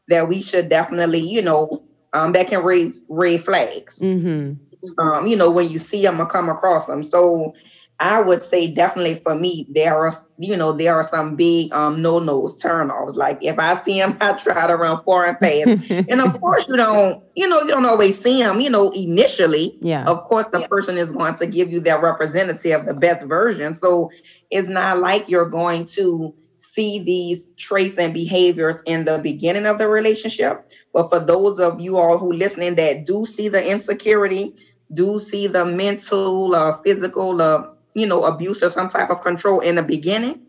that 0.09 0.29
we 0.29 0.43
should 0.43 0.69
definitely, 0.69 1.21
you 1.21 1.41
know, 1.41 1.85
um, 2.13 2.33
that 2.33 2.49
can 2.49 2.63
raise 2.63 3.01
red 3.09 3.43
flags. 3.43 3.99
Mm-hmm. 3.99 4.72
Um, 4.99 5.27
you 5.27 5.37
know, 5.37 5.51
when 5.51 5.69
you 5.69 5.79
see 5.79 6.03
them 6.03 6.21
or 6.21 6.27
come 6.27 6.49
across 6.49 6.87
them. 6.87 7.03
So 7.03 7.55
I 8.03 8.21
would 8.21 8.43
say 8.43 8.73
definitely 8.73 9.21
for 9.21 9.35
me, 9.35 9.65
there 9.71 9.97
are, 9.97 10.13
you 10.37 10.57
know, 10.57 10.73
there 10.73 10.95
are 10.95 11.05
some 11.05 11.37
big 11.37 11.73
um 11.73 12.03
no 12.03 12.19
nos 12.19 12.59
turn 12.59 12.89
turnoffs. 12.89 13.15
Like 13.15 13.39
if 13.43 13.61
I 13.61 13.77
see 13.77 14.01
them, 14.01 14.17
I 14.21 14.33
try 14.33 14.67
to 14.67 14.77
run 14.77 15.03
far 15.05 15.27
and 15.27 15.39
fast. 15.39 15.91
and 16.09 16.21
of 16.21 16.41
course, 16.41 16.67
you 16.67 16.77
don't, 16.77 17.23
you 17.37 17.49
know, 17.49 17.61
you 17.63 17.69
don't 17.69 17.87
always 17.87 18.21
see 18.21 18.43
them, 18.43 18.61
you 18.61 18.71
know, 18.71 18.91
initially. 18.91 19.79
Yeah. 19.81 20.05
Of 20.05 20.25
course, 20.25 20.49
the 20.49 20.63
yeah. 20.63 20.67
person 20.67 20.99
is 20.99 21.13
going 21.13 21.37
to 21.37 21.47
give 21.47 21.71
you 21.71 21.81
their 21.81 22.01
representative, 22.01 22.87
the 22.87 22.95
best 22.95 23.25
version. 23.25 23.75
So 23.75 24.11
it's 24.51 24.69
not 24.69 24.99
like 24.99 25.29
you're 25.29 25.49
going 25.49 25.85
to 25.95 26.35
see 26.59 27.03
these 27.03 27.47
traits 27.57 27.99
and 27.99 28.15
behaviors 28.15 28.81
in 28.87 29.05
the 29.05 29.19
beginning 29.19 29.67
of 29.67 29.79
the 29.79 29.87
relationship. 29.87 30.71
But 30.93 31.11
for 31.11 31.21
those 31.21 31.61
of 31.61 31.81
you 31.81 31.99
all 31.99 32.19
who 32.19 32.33
listening 32.33 32.77
that 32.77 33.05
do 33.05 33.27
see 33.27 33.49
the 33.49 33.65
insecurity, 33.65 34.57
do 34.93 35.19
see 35.19 35.47
the 35.47 35.65
mental 35.65 36.55
or 36.55 36.81
physical 36.85 37.41
uh, 37.41 37.73
you 37.95 38.07
know, 38.07 38.25
abuse 38.25 38.63
or 38.63 38.71
some 38.71 38.89
type 38.89 39.11
of 39.11 39.21
control 39.21 39.61
in 39.61 39.77
the 39.77 39.83
beginning, 39.83 40.41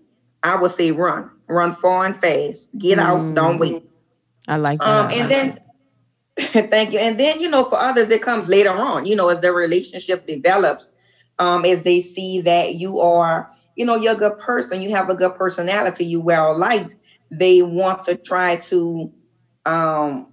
I 0.41 0.55
would 0.57 0.71
say 0.71 0.91
run, 0.91 1.29
run 1.47 1.73
far 1.73 2.05
and 2.05 2.15
fast, 2.15 2.69
get 2.77 2.99
mm. 2.99 3.01
out, 3.01 3.35
don't 3.35 3.59
wait. 3.59 3.83
I 4.47 4.57
like 4.57 4.79
that. 4.79 4.87
Um, 4.87 5.11
and 5.11 5.31
then, 5.31 5.59
thank 6.69 6.93
you. 6.93 6.99
And 6.99 7.19
then, 7.19 7.39
you 7.39 7.49
know, 7.49 7.65
for 7.65 7.77
others, 7.77 8.09
it 8.09 8.21
comes 8.21 8.47
later 8.47 8.71
on, 8.71 9.05
you 9.05 9.15
know, 9.15 9.29
as 9.29 9.39
the 9.39 9.51
relationship 9.51 10.25
develops, 10.25 10.93
um, 11.39 11.65
as 11.65 11.83
they 11.83 12.01
see 12.01 12.41
that 12.41 12.75
you 12.75 12.99
are, 12.99 13.51
you 13.75 13.85
know, 13.85 13.95
you're 13.95 14.13
a 14.13 14.17
good 14.17 14.39
person, 14.39 14.81
you 14.81 14.91
have 14.91 15.09
a 15.09 15.15
good 15.15 15.35
personality, 15.35 16.05
you 16.05 16.21
well 16.21 16.57
liked, 16.57 16.95
they 17.31 17.61
want 17.61 18.03
to 18.05 18.15
try 18.15 18.57
to, 18.57 19.11
um, 19.65 20.27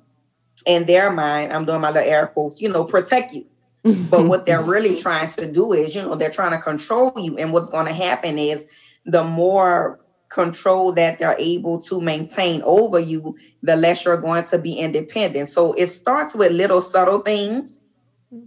in 0.67 0.85
their 0.85 1.11
mind, 1.11 1.53
I'm 1.53 1.65
doing 1.65 1.81
my 1.81 1.91
little 1.91 2.09
air 2.09 2.27
quotes, 2.27 2.61
you 2.61 2.69
know, 2.69 2.85
protect 2.85 3.33
you 3.33 3.47
but 3.83 4.27
what 4.27 4.47
they're 4.47 4.63
really 4.75 4.97
trying 5.01 5.31
to 5.33 5.51
do 5.51 5.73
is, 5.73 5.95
you 5.95 6.03
know, 6.03 6.15
they're 6.15 6.31
trying 6.31 6.53
to 6.53 6.59
control 6.63 7.13
you. 7.17 7.39
And 7.39 7.53
what's 7.53 7.71
going 7.71 7.87
to 7.87 7.93
happen 7.93 8.39
is 8.39 8.67
the 9.07 9.25
more 9.25 10.01
control 10.29 10.93
that 10.93 11.19
they're 11.19 11.37
able 11.39 11.83
to 11.83 12.01
maintain 12.01 12.63
over 12.65 12.99
you, 12.99 13.37
the 13.63 13.77
less 13.77 14.05
you're 14.05 14.17
going 14.17 14.45
to 14.45 14.59
be 14.59 14.75
independent. 14.75 15.49
So 15.49 15.73
it 15.73 15.89
starts 15.89 16.35
with 16.35 16.53
little 16.53 16.81
subtle 16.83 17.21
things. 17.21 17.81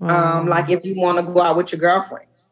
Um, 0.02 0.48
like 0.48 0.70
if 0.70 0.86
you 0.86 0.96
want 0.96 1.20
to 1.20 1.26
go 1.26 1.42
out 1.42 1.58
with 1.58 1.72
your 1.72 1.80
girlfriends. 1.80 2.50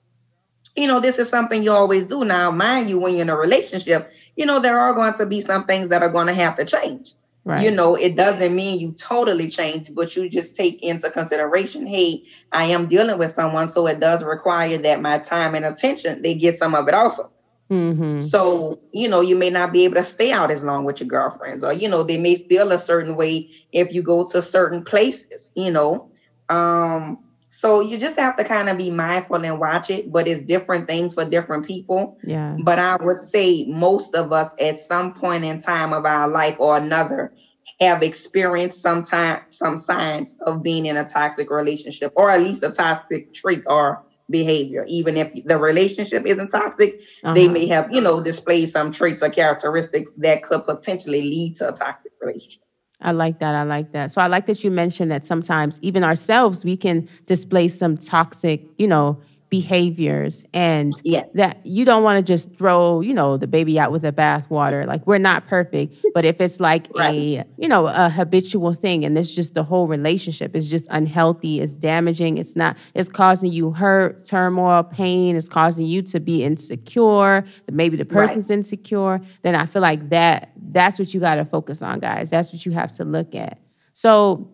You 0.75 0.87
know, 0.87 0.99
this 0.99 1.19
is 1.19 1.29
something 1.29 1.63
you 1.63 1.71
always 1.71 2.05
do. 2.05 2.25
Now, 2.25 2.51
mind 2.51 2.89
you, 2.89 2.99
when 2.99 3.13
you're 3.13 3.23
in 3.23 3.29
a 3.29 3.37
relationship, 3.37 4.11
you 4.35 4.45
know, 4.45 4.59
there 4.59 4.79
are 4.79 4.93
going 4.93 5.13
to 5.15 5.25
be 5.25 5.41
some 5.41 5.65
things 5.65 5.89
that 5.89 6.03
are 6.03 6.09
going 6.09 6.27
to 6.27 6.33
have 6.33 6.55
to 6.55 6.65
change. 6.65 7.13
Right. 7.43 7.63
You 7.63 7.71
know, 7.71 7.95
it 7.95 8.15
doesn't 8.15 8.55
mean 8.55 8.79
you 8.79 8.91
totally 8.91 9.49
change, 9.49 9.93
but 9.93 10.15
you 10.15 10.29
just 10.29 10.55
take 10.55 10.83
into 10.83 11.09
consideration, 11.09 11.87
hey, 11.87 12.23
I 12.51 12.65
am 12.65 12.87
dealing 12.87 13.17
with 13.17 13.31
someone, 13.31 13.67
so 13.67 13.87
it 13.87 13.99
does 13.99 14.23
require 14.23 14.77
that 14.77 15.01
my 15.01 15.17
time 15.17 15.55
and 15.55 15.65
attention, 15.65 16.21
they 16.21 16.35
get 16.35 16.59
some 16.59 16.75
of 16.75 16.87
it 16.87 16.93
also. 16.93 17.31
Mm-hmm. 17.71 18.19
So, 18.19 18.79
you 18.91 19.07
know, 19.07 19.21
you 19.21 19.35
may 19.35 19.49
not 19.49 19.71
be 19.71 19.85
able 19.85 19.95
to 19.95 20.03
stay 20.03 20.31
out 20.31 20.51
as 20.51 20.63
long 20.63 20.83
with 20.83 20.99
your 20.99 21.07
girlfriends, 21.07 21.63
or, 21.63 21.73
you 21.73 21.89
know, 21.89 22.03
they 22.03 22.19
may 22.19 22.35
feel 22.35 22.71
a 22.71 22.77
certain 22.77 23.15
way 23.15 23.49
if 23.71 23.91
you 23.91 24.03
go 24.03 24.27
to 24.27 24.41
certain 24.41 24.83
places, 24.83 25.51
you 25.55 25.71
know. 25.71 26.11
Um, 26.47 27.23
so 27.61 27.79
you 27.79 27.99
just 27.99 28.17
have 28.17 28.37
to 28.37 28.43
kind 28.43 28.69
of 28.69 28.79
be 28.79 28.89
mindful 28.89 29.45
and 29.45 29.59
watch 29.59 29.91
it, 29.91 30.11
but 30.11 30.27
it's 30.27 30.41
different 30.41 30.87
things 30.87 31.13
for 31.13 31.25
different 31.25 31.67
people. 31.67 32.17
Yeah. 32.23 32.57
But 32.59 32.79
I 32.79 32.95
would 32.95 33.17
say 33.17 33.65
most 33.67 34.15
of 34.15 34.33
us 34.33 34.51
at 34.59 34.79
some 34.79 35.13
point 35.13 35.45
in 35.45 35.61
time 35.61 35.93
of 35.93 36.03
our 36.03 36.27
life 36.27 36.55
or 36.57 36.77
another 36.77 37.33
have 37.79 38.01
experienced 38.01 38.81
some 38.81 39.03
time 39.03 39.43
some 39.51 39.77
signs 39.77 40.35
of 40.41 40.63
being 40.63 40.87
in 40.87 40.97
a 40.97 41.07
toxic 41.07 41.51
relationship 41.51 42.13
or 42.15 42.31
at 42.31 42.41
least 42.41 42.63
a 42.63 42.71
toxic 42.71 43.31
trait 43.31 43.61
or 43.67 44.01
behavior. 44.27 44.83
Even 44.87 45.15
if 45.15 45.31
the 45.45 45.59
relationship 45.59 46.25
isn't 46.25 46.49
toxic, 46.49 47.01
uh-huh. 47.23 47.35
they 47.35 47.47
may 47.47 47.67
have, 47.67 47.93
you 47.93 48.01
know, 48.01 48.19
displayed 48.21 48.69
some 48.69 48.91
traits 48.91 49.21
or 49.21 49.29
characteristics 49.29 50.11
that 50.17 50.41
could 50.41 50.65
potentially 50.65 51.21
lead 51.21 51.57
to 51.57 51.71
a 51.71 51.77
toxic 51.77 52.13
relationship. 52.19 52.63
I 53.01 53.11
like 53.11 53.39
that. 53.39 53.55
I 53.55 53.63
like 53.63 53.91
that. 53.93 54.11
So 54.11 54.21
I 54.21 54.27
like 54.27 54.45
that 54.45 54.63
you 54.63 54.71
mentioned 54.71 55.11
that 55.11 55.25
sometimes 55.25 55.79
even 55.81 56.03
ourselves 56.03 56.63
we 56.63 56.77
can 56.77 57.07
display 57.25 57.67
some 57.67 57.97
toxic, 57.97 58.63
you 58.77 58.87
know, 58.87 59.19
behaviors 59.51 60.45
and 60.53 60.93
yeah. 61.03 61.25
that 61.33 61.59
you 61.65 61.83
don't 61.83 62.03
want 62.03 62.15
to 62.17 62.23
just 62.23 62.55
throw 62.55 63.01
you 63.01 63.13
know 63.13 63.35
the 63.35 63.47
baby 63.47 63.77
out 63.77 63.91
with 63.91 64.01
the 64.03 64.13
bathwater 64.13 64.87
like 64.87 65.05
we're 65.05 65.17
not 65.17 65.45
perfect 65.45 65.93
but 66.13 66.23
if 66.23 66.39
it's 66.39 66.61
like 66.61 66.87
right. 66.95 67.13
a 67.13 67.45
you 67.57 67.67
know 67.67 67.85
a 67.85 68.09
habitual 68.09 68.73
thing 68.73 69.03
and 69.03 69.17
it's 69.17 69.29
just 69.29 69.53
the 69.53 69.61
whole 69.61 69.87
relationship 69.87 70.55
is 70.55 70.69
just 70.69 70.87
unhealthy 70.89 71.59
it's 71.59 71.73
damaging 71.73 72.37
it's 72.37 72.55
not 72.55 72.77
it's 72.93 73.09
causing 73.09 73.51
you 73.51 73.71
hurt 73.71 74.23
turmoil 74.23 74.83
pain 74.83 75.35
it's 75.35 75.49
causing 75.49 75.85
you 75.85 76.01
to 76.01 76.21
be 76.21 76.45
insecure 76.45 77.43
maybe 77.69 77.97
the 77.97 78.05
person's 78.05 78.49
right. 78.49 78.57
insecure 78.57 79.19
then 79.41 79.53
i 79.53 79.65
feel 79.65 79.81
like 79.81 80.07
that 80.11 80.53
that's 80.69 80.97
what 80.97 81.13
you 81.13 81.19
got 81.19 81.35
to 81.35 81.43
focus 81.43 81.81
on 81.81 81.99
guys 81.99 82.29
that's 82.29 82.53
what 82.53 82.65
you 82.65 82.71
have 82.71 82.89
to 82.89 83.03
look 83.03 83.35
at 83.35 83.59
so 83.91 84.49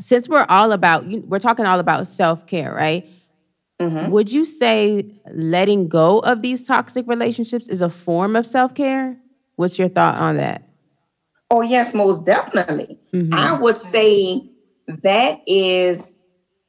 since 0.00 0.26
we're 0.26 0.46
all 0.48 0.72
about 0.72 1.04
we're 1.26 1.38
talking 1.38 1.66
all 1.66 1.80
about 1.80 2.06
self-care 2.06 2.72
right 2.72 3.06
Mm-hmm. 3.82 4.10
Would 4.12 4.32
you 4.32 4.44
say 4.44 5.04
letting 5.32 5.88
go 5.88 6.20
of 6.20 6.42
these 6.42 6.66
toxic 6.66 7.06
relationships 7.08 7.68
is 7.68 7.82
a 7.82 7.90
form 7.90 8.36
of 8.36 8.46
self 8.46 8.74
care? 8.74 9.18
What's 9.56 9.78
your 9.78 9.88
thought 9.88 10.16
on 10.16 10.36
that? 10.38 10.68
Oh, 11.50 11.60
yes, 11.62 11.92
most 11.92 12.24
definitely. 12.24 12.98
Mm-hmm. 13.12 13.34
I 13.34 13.58
would 13.58 13.76
say 13.76 14.50
that 14.86 15.40
is 15.46 16.18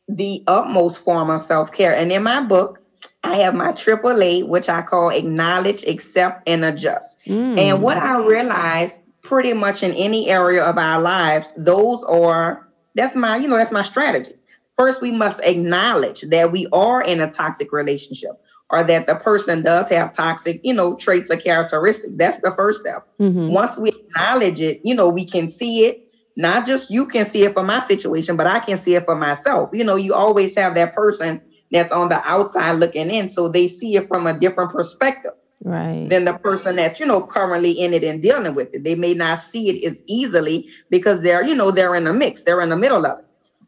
the 0.07 0.43
utmost 0.47 1.03
form 1.03 1.29
of 1.29 1.41
self 1.41 1.71
care. 1.71 1.95
And 1.95 2.11
in 2.11 2.23
my 2.23 2.43
book, 2.43 2.79
I 3.23 3.37
have 3.37 3.55
my 3.55 3.71
triple 3.71 4.21
A, 4.21 4.43
which 4.43 4.67
I 4.67 4.81
call 4.81 5.09
acknowledge, 5.09 5.83
accept, 5.83 6.47
and 6.47 6.65
adjust. 6.65 7.19
Mm. 7.25 7.57
And 7.57 7.81
what 7.81 7.97
I 7.97 8.17
realized 8.17 9.01
pretty 9.21 9.53
much 9.53 9.81
in 9.83 9.93
any 9.93 10.29
area 10.29 10.63
of 10.63 10.77
our 10.77 11.01
lives, 11.01 11.51
those 11.55 12.03
are 12.03 12.67
that's 12.95 13.15
my, 13.15 13.37
you 13.37 13.47
know, 13.47 13.57
that's 13.57 13.71
my 13.71 13.81
strategy. 13.81 14.33
First, 14.75 15.01
we 15.01 15.11
must 15.11 15.39
acknowledge 15.43 16.21
that 16.21 16.51
we 16.51 16.67
are 16.71 17.01
in 17.01 17.21
a 17.21 17.29
toxic 17.29 17.71
relationship 17.71 18.31
or 18.69 18.83
that 18.83 19.05
the 19.05 19.15
person 19.15 19.61
does 19.61 19.89
have 19.89 20.13
toxic, 20.13 20.61
you 20.63 20.73
know, 20.73 20.95
traits 20.95 21.29
or 21.29 21.37
characteristics. 21.37 22.15
That's 22.15 22.37
the 22.39 22.51
first 22.55 22.81
step. 22.81 23.07
Mm-hmm. 23.19 23.49
Once 23.49 23.77
we 23.77 23.89
acknowledge 23.89 24.61
it, 24.61 24.81
you 24.83 24.95
know, 24.95 25.09
we 25.09 25.25
can 25.25 25.49
see 25.49 25.85
it. 25.85 25.99
Not 26.35 26.65
just 26.65 26.89
you 26.89 27.05
can 27.05 27.27
see 27.27 27.43
it 27.43 27.53
for 27.53 27.61
my 27.61 27.81
situation, 27.81 28.35
but 28.35 28.47
I 28.47 28.59
can 28.59 28.77
see 28.77 28.95
it 28.95 29.05
for 29.05 29.15
myself. 29.15 29.69
You 29.73 29.83
know, 29.83 29.95
you 29.95 30.15
always 30.15 30.55
have 30.55 30.73
that 30.73 30.95
person 30.95 31.41
that's 31.71 31.91
on 31.91 32.09
the 32.09 32.19
outside 32.27 32.73
looking 32.73 33.11
in, 33.11 33.29
so 33.29 33.49
they 33.49 33.67
see 33.67 33.95
it 33.95 34.07
from 34.07 34.25
a 34.25 34.37
different 34.37 34.71
perspective. 34.71 35.33
Right. 35.63 36.07
Than 36.09 36.25
the 36.25 36.33
person 36.33 36.75
that's, 36.75 36.99
you 36.99 37.05
know, 37.05 37.21
currently 37.21 37.71
in 37.71 37.93
it 37.93 38.03
and 38.03 38.21
dealing 38.21 38.55
with 38.55 38.73
it. 38.73 38.83
They 38.83 38.95
may 38.95 39.13
not 39.13 39.39
see 39.39 39.69
it 39.69 39.91
as 39.91 40.01
easily 40.07 40.67
because 40.89 41.21
they're, 41.21 41.45
you 41.45 41.55
know, 41.55 41.71
they're 41.71 41.95
in 41.95 42.03
the 42.03 42.13
mix, 42.13 42.43
they're 42.43 42.59
in 42.61 42.69
the 42.69 42.77
middle 42.77 43.05
of 43.05 43.19
it. 43.19 43.25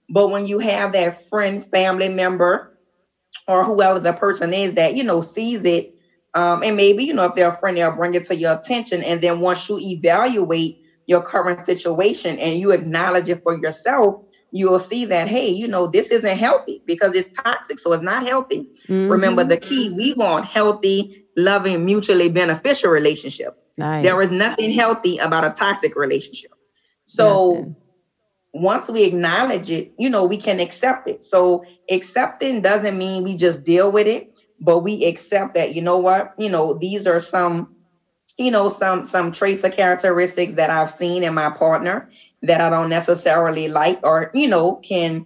But 0.09 0.29
when 0.29 0.45
you 0.45 0.59
have 0.59 0.93
that 0.93 1.23
friend, 1.29 1.65
family 1.67 2.09
member, 2.09 2.71
or 3.47 3.63
whoever 3.63 3.99
the 3.99 4.13
person 4.13 4.53
is 4.53 4.75
that, 4.75 4.95
you 4.95 5.03
know, 5.03 5.21
sees 5.21 5.63
it, 5.65 5.93
um, 6.33 6.63
and 6.63 6.75
maybe, 6.75 7.05
you 7.05 7.13
know, 7.13 7.25
if 7.25 7.35
they're 7.35 7.49
a 7.49 7.57
friend, 7.57 7.77
they'll 7.77 7.95
bring 7.95 8.13
it 8.13 8.25
to 8.25 8.35
your 8.35 8.53
attention. 8.53 9.03
And 9.03 9.21
then 9.21 9.39
once 9.39 9.69
you 9.69 9.79
evaluate 9.79 10.79
your 11.05 11.21
current 11.21 11.63
situation 11.65 12.39
and 12.39 12.59
you 12.59 12.71
acknowledge 12.71 13.29
it 13.29 13.41
for 13.43 13.57
yourself, 13.57 14.21
you'll 14.51 14.79
see 14.79 15.05
that, 15.05 15.27
hey, 15.27 15.49
you 15.49 15.67
know, 15.67 15.87
this 15.87 16.07
isn't 16.11 16.37
healthy 16.37 16.81
because 16.85 17.15
it's 17.15 17.29
toxic. 17.41 17.79
So 17.79 17.93
it's 17.93 18.03
not 18.03 18.25
healthy. 18.25 18.69
Mm-hmm. 18.87 19.11
Remember 19.11 19.43
the 19.43 19.57
key, 19.57 19.89
we 19.89 20.13
want 20.13 20.45
healthy, 20.45 21.25
loving, 21.37 21.85
mutually 21.85 22.29
beneficial 22.29 22.91
relationships. 22.91 23.61
Nice. 23.77 24.03
There 24.03 24.21
is 24.21 24.31
nothing 24.31 24.71
healthy 24.71 25.17
about 25.17 25.45
a 25.45 25.51
toxic 25.51 25.95
relationship. 25.95 26.51
So 27.05 27.53
nothing 27.53 27.75
once 28.55 28.87
we 28.87 29.03
acknowledge 29.03 29.69
it, 29.69 29.91
you 29.99 30.09
know, 30.09 30.25
we 30.25 30.37
can 30.37 30.61
accept 30.61 31.09
it. 31.09 31.25
So 31.25 31.65
accepting 31.91 32.61
doesn't 32.61 32.97
mean 32.97 33.25
we 33.25 33.35
just 33.35 33.65
deal 33.65 33.91
with 33.91 34.07
it, 34.07 34.39
but 34.61 34.79
we 34.79 35.03
accept 35.03 35.55
that, 35.55 35.75
you 35.75 35.81
know 35.81 35.97
what, 35.97 36.35
you 36.37 36.49
know, 36.49 36.73
these 36.73 37.05
are 37.05 37.19
some, 37.19 37.75
you 38.37 38.51
know, 38.51 38.69
some 38.69 39.07
some 39.07 39.33
traits 39.33 39.65
or 39.65 39.69
characteristics 39.69 40.53
that 40.53 40.69
I've 40.69 40.89
seen 40.89 41.23
in 41.23 41.33
my 41.33 41.49
partner 41.49 42.09
that 42.43 42.61
I 42.61 42.69
don't 42.69 42.87
necessarily 42.89 43.67
like 43.67 43.99
or, 44.03 44.31
you 44.33 44.47
know, 44.47 44.75
can 44.75 45.25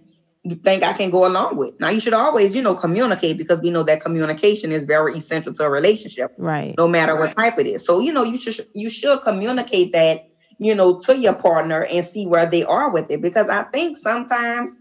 think 0.64 0.82
I 0.82 0.92
can 0.92 1.10
go 1.10 1.24
along 1.24 1.56
with. 1.56 1.74
Now 1.78 1.90
you 1.90 2.00
should 2.00 2.14
always, 2.14 2.56
you 2.56 2.62
know, 2.62 2.74
communicate 2.74 3.38
because 3.38 3.60
we 3.60 3.70
know 3.70 3.84
that 3.84 4.00
communication 4.00 4.72
is 4.72 4.82
very 4.82 5.16
essential 5.16 5.52
to 5.52 5.62
a 5.62 5.70
relationship. 5.70 6.32
Right. 6.36 6.74
No 6.76 6.88
matter 6.88 7.14
right. 7.14 7.28
what 7.28 7.36
type 7.36 7.60
it 7.60 7.68
is. 7.68 7.86
So, 7.86 8.00
you 8.00 8.12
know, 8.12 8.24
you 8.24 8.40
should 8.40 8.66
you 8.74 8.88
should 8.88 9.22
communicate 9.22 9.92
that 9.92 10.29
you 10.60 10.76
know, 10.76 10.98
to 11.06 11.18
your 11.18 11.34
partner 11.36 11.84
and 11.84 12.06
see 12.06 12.26
where 12.26 12.46
they 12.46 12.64
are 12.64 12.92
with 12.92 13.10
it. 13.10 13.22
Because 13.22 13.50
I 13.50 13.64
think 13.64 13.98
sometimes 13.98 14.76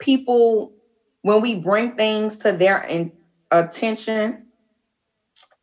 people, 0.00 0.74
when 1.22 1.42
we 1.42 1.56
bring 1.56 1.96
things 1.96 2.38
to 2.38 2.52
their 2.52 2.78
in, 2.80 3.12
attention, 3.52 4.44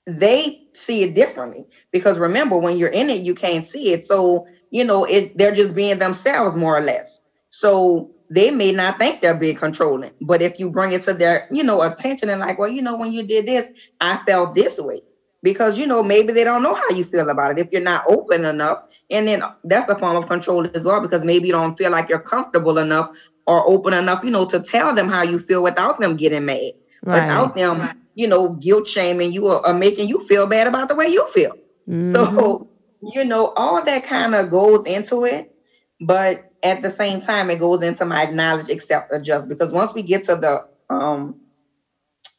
they 0.08 0.62
see 0.76 1.04
it 1.04 1.16
differently. 1.16 1.66
Because 1.92 2.20
remember, 2.20 2.58
when 2.60 2.78
you're 2.78 2.90
in 2.90 3.10
it, 3.10 3.24
you 3.24 3.36
can't 3.36 3.66
see 3.66 3.92
it. 3.94 4.04
So, 4.06 4.46
you 4.72 4.86
know, 4.86 5.06
it, 5.06 5.38
they're 5.38 5.54
just 5.56 5.76
being 5.76 6.00
themselves 6.00 6.56
more 6.56 6.78
or 6.78 6.82
less. 6.82 7.20
So 7.50 8.12
they 8.30 8.52
may 8.52 8.74
not 8.74 9.00
think 9.00 9.22
they're 9.22 9.36
being 9.36 9.56
controlling. 9.56 10.12
But 10.22 10.42
if 10.42 10.60
you 10.60 10.70
bring 10.72 10.94
it 10.94 11.04
to 11.04 11.14
their, 11.14 11.48
you 11.52 11.64
know, 11.64 11.82
attention 11.82 12.30
and 12.30 12.42
like, 12.42 12.60
well, 12.60 12.70
you 12.70 12.84
know, 12.84 12.98
when 12.98 13.14
you 13.14 13.24
did 13.24 13.48
this, 13.48 13.70
I 14.02 14.20
felt 14.28 14.56
this 14.56 14.78
way. 14.80 15.02
Because, 15.44 15.78
you 15.78 15.88
know, 15.88 16.04
maybe 16.04 16.34
they 16.34 16.46
don't 16.46 16.64
know 16.64 16.76
how 16.76 16.90
you 16.96 17.06
feel 17.06 17.30
about 17.30 17.52
it 17.52 17.60
if 17.62 17.68
you're 17.72 17.82
not 17.82 18.04
open 18.10 18.46
enough. 18.46 18.80
And 19.10 19.28
then 19.28 19.42
that's 19.64 19.90
a 19.90 19.96
form 19.96 20.18
of 20.18 20.28
control 20.28 20.68
as 20.74 20.84
well, 20.84 21.02
because 21.02 21.24
maybe 21.24 21.48
you 21.48 21.54
don't 21.54 21.78
feel 21.78 21.92
like 21.92 22.10
you're 22.10 22.20
comfortable 22.20 22.78
enough 22.78 23.12
or 23.46 23.68
open 23.68 23.94
enough, 23.94 24.24
you 24.24 24.32
know, 24.32 24.46
to 24.46 24.60
tell 24.60 24.94
them 24.94 25.08
how 25.08 25.24
you 25.24 25.40
feel 25.40 25.64
without 25.64 26.00
them 26.00 26.18
getting 26.18 26.46
mad, 26.46 26.74
right. 27.04 27.22
without 27.22 27.56
them, 27.56 27.80
right. 27.80 27.96
you 28.16 28.28
know, 28.28 28.50
guilt 28.50 28.88
shaming 28.88 29.32
you 29.32 29.48
or, 29.48 29.66
or, 29.66 29.74
making 29.74 30.10
you 30.10 30.20
feel 30.26 30.48
bad 30.48 30.68
about 30.68 30.90
the 30.90 30.96
way 30.96 31.08
you 31.08 31.26
feel. 31.30 31.54
Mm-hmm. 31.88 32.12
So, 32.12 32.70
you 33.02 33.24
know, 33.24 33.54
all 33.56 33.84
that 33.86 34.04
kind 34.04 34.36
of 34.36 34.50
goes 34.50 34.86
into 34.86 35.24
it. 35.24 35.54
But 36.02 36.52
at 36.62 36.82
the 36.82 36.92
same 36.92 37.22
time, 37.22 37.50
it 37.50 37.60
goes 37.60 37.82
into 37.82 38.06
my 38.06 38.24
acknowledge, 38.24 38.70
accept, 38.70 39.14
adjust. 39.14 39.48
Because 39.48 39.72
once 39.72 39.94
we 39.94 40.04
get 40.04 40.26
to 40.26 40.36
the 40.36 40.68
um, 40.94 41.40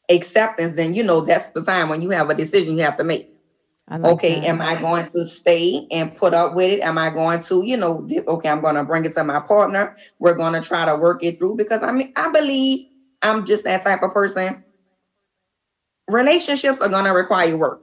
acceptance, 0.09 0.73
then 0.73 0.93
you 0.93 1.03
know 1.03 1.21
that's 1.21 1.49
the 1.49 1.63
time 1.63 1.89
when 1.89 2.01
you 2.01 2.11
have 2.11 2.29
a 2.29 2.35
decision 2.35 2.77
you 2.77 2.83
have 2.83 2.97
to 2.97 3.03
make. 3.03 3.33
Like 3.89 4.03
okay, 4.03 4.35
that. 4.35 4.45
am 4.45 4.61
I 4.61 4.75
going 4.75 5.07
to 5.09 5.25
stay 5.25 5.87
and 5.91 6.15
put 6.15 6.33
up 6.33 6.53
with 6.53 6.71
it? 6.71 6.81
Am 6.81 6.97
I 6.97 7.09
going 7.09 7.41
to, 7.43 7.63
you 7.65 7.75
know, 7.75 8.07
okay, 8.27 8.49
I'm 8.49 8.61
going 8.61 8.75
to 8.75 8.83
bring 8.83 9.05
it 9.05 9.13
to 9.13 9.23
my 9.23 9.39
partner. 9.39 9.97
We're 10.19 10.35
going 10.35 10.53
to 10.53 10.61
try 10.61 10.85
to 10.85 10.95
work 10.95 11.23
it 11.23 11.39
through 11.39 11.55
because 11.55 11.81
I 11.81 11.91
mean, 11.91 12.13
I 12.15 12.31
believe 12.31 12.87
I'm 13.21 13.45
just 13.45 13.63
that 13.63 13.81
type 13.81 14.03
of 14.03 14.13
person. 14.13 14.63
Relationships 16.07 16.81
are 16.81 16.89
going 16.89 17.05
to 17.05 17.11
require 17.11 17.57
work. 17.57 17.81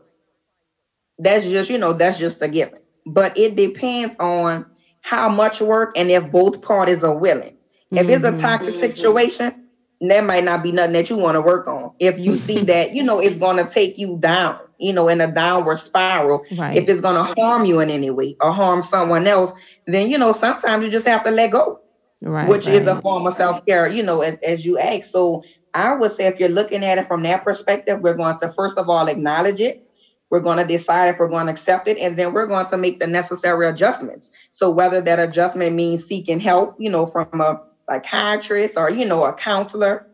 That's 1.19 1.45
just, 1.45 1.71
you 1.71 1.79
know, 1.79 1.93
that's 1.93 2.19
just 2.19 2.41
a 2.43 2.49
given. 2.49 2.81
But 3.05 3.39
it 3.39 3.57
depends 3.57 4.17
on 4.21 4.67
how 5.01 5.29
much 5.29 5.61
work 5.61 5.97
and 5.97 6.11
if 6.11 6.31
both 6.31 6.63
parties 6.63 7.03
are 7.03 7.17
willing. 7.17 7.57
If 7.91 7.99
mm-hmm. 7.99 8.11
it's 8.11 8.25
a 8.25 8.31
mm-hmm. 8.31 8.41
toxic 8.41 8.75
situation, 8.75 9.66
that 10.01 10.25
might 10.25 10.45
not 10.45 10.63
be 10.63 10.73
nothing 10.73 10.93
that 10.93 11.11
you 11.11 11.17
want 11.17 11.37
to 11.37 11.41
work 11.41 11.67
on. 11.67 11.93
If 11.99 12.19
you 12.19 12.37
see 12.37 12.61
that, 12.65 12.95
you 12.95 13.03
know, 13.03 13.21
it's 13.21 13.39
going 13.39 13.65
to 13.65 13.71
take 13.71 13.99
you 13.99 14.19
down, 14.19 14.61
you 14.79 14.93
know, 14.93 15.09
in 15.09 15.21
a 15.21 15.33
downward 15.33 15.79
spiral. 15.79 16.45
Right. 16.57 16.77
If 16.77 16.89
it's 16.89 17.01
going 17.01 17.17
to 17.17 17.41
harm 17.41 17.65
you 17.65 17.81
in 17.81 17.91
any 17.91 18.11
way 18.11 18.37
or 18.41 18.53
harm 18.53 18.83
someone 18.83 19.27
else, 19.27 19.53
then, 19.87 20.11
you 20.11 20.19
know, 20.19 20.33
sometimes 20.33 20.85
you 20.85 20.91
just 20.91 21.07
have 21.07 21.25
to 21.25 21.31
let 21.31 21.51
go, 21.51 21.81
right, 22.21 22.49
which 22.49 22.67
right. 22.67 22.75
is 22.77 22.89
a 22.89 23.01
form 23.01 23.27
of 23.27 23.35
self 23.35 23.65
care, 23.65 23.89
you 23.89 24.03
know, 24.03 24.23
as, 24.23 24.39
as 24.43 24.65
you 24.65 24.79
ask. 24.79 25.11
So 25.11 25.45
I 25.73 25.95
would 25.95 26.13
say 26.13 26.27
if 26.27 26.41
you're 26.41 26.49
looking 26.49 26.85
at 26.85 26.99
it 26.99 27.09
from 27.09 27.23
that 27.25 27.45
perspective, 27.45 28.01
we're 28.01 28.15
going 28.15 28.39
to 28.41 28.53
first 28.53 28.79
of 28.79 28.89
all 28.89 29.09
acknowledge 29.09 29.61
it. 29.61 29.83
We're 30.29 30.41
going 30.41 30.59
to 30.59 30.65
decide 30.65 31.11
if 31.11 31.19
we're 31.19 31.29
going 31.29 31.47
to 31.47 31.53
accept 31.53 31.87
it, 31.87 31.99
and 31.99 32.19
then 32.19 32.33
we're 32.33 32.47
going 32.47 32.67
to 32.67 32.77
make 32.77 32.99
the 32.99 33.07
necessary 33.07 33.69
adjustments. 33.69 34.29
So 34.51 34.71
whether 34.71 35.01
that 35.01 35.21
adjustment 35.21 35.77
means 35.77 36.05
seeking 36.05 36.41
help, 36.41 36.75
you 36.81 36.91
know, 36.91 37.07
from 37.07 37.41
a 37.41 37.61
psychiatrist 37.89 38.75
or, 38.77 38.91
you 38.91 39.05
know, 39.05 39.25
a 39.25 39.33
counselor 39.33 40.07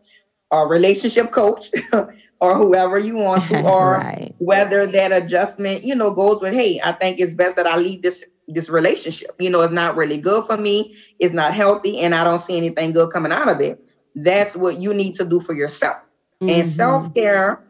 or 0.51 0.69
relationship 0.69 1.31
coach 1.31 1.69
or 2.39 2.55
whoever 2.55 2.97
you 2.97 3.15
want 3.15 3.45
to, 3.45 3.61
or 3.69 3.95
right. 3.95 4.35
whether 4.37 4.85
that 4.85 5.11
adjustment, 5.11 5.83
you 5.83 5.95
know, 5.95 6.11
goes 6.11 6.41
with, 6.41 6.53
hey, 6.53 6.79
I 6.83 6.91
think 6.91 7.19
it's 7.19 7.33
best 7.33 7.55
that 7.55 7.67
I 7.67 7.77
leave 7.77 8.01
this 8.01 8.25
this 8.47 8.69
relationship. 8.69 9.35
You 9.39 9.49
know, 9.49 9.61
it's 9.61 9.73
not 9.73 9.95
really 9.95 10.17
good 10.17 10.45
for 10.45 10.57
me, 10.57 10.97
it's 11.17 11.33
not 11.33 11.53
healthy, 11.53 11.99
and 11.99 12.13
I 12.13 12.23
don't 12.23 12.39
see 12.39 12.57
anything 12.57 12.91
good 12.91 13.09
coming 13.11 13.31
out 13.31 13.49
of 13.49 13.61
it. 13.61 13.79
That's 14.15 14.55
what 14.55 14.79
you 14.79 14.93
need 14.93 15.15
to 15.15 15.25
do 15.25 15.39
for 15.39 15.53
yourself. 15.53 15.97
Mm-hmm. 16.41 16.49
And 16.49 16.67
self-care 16.67 17.63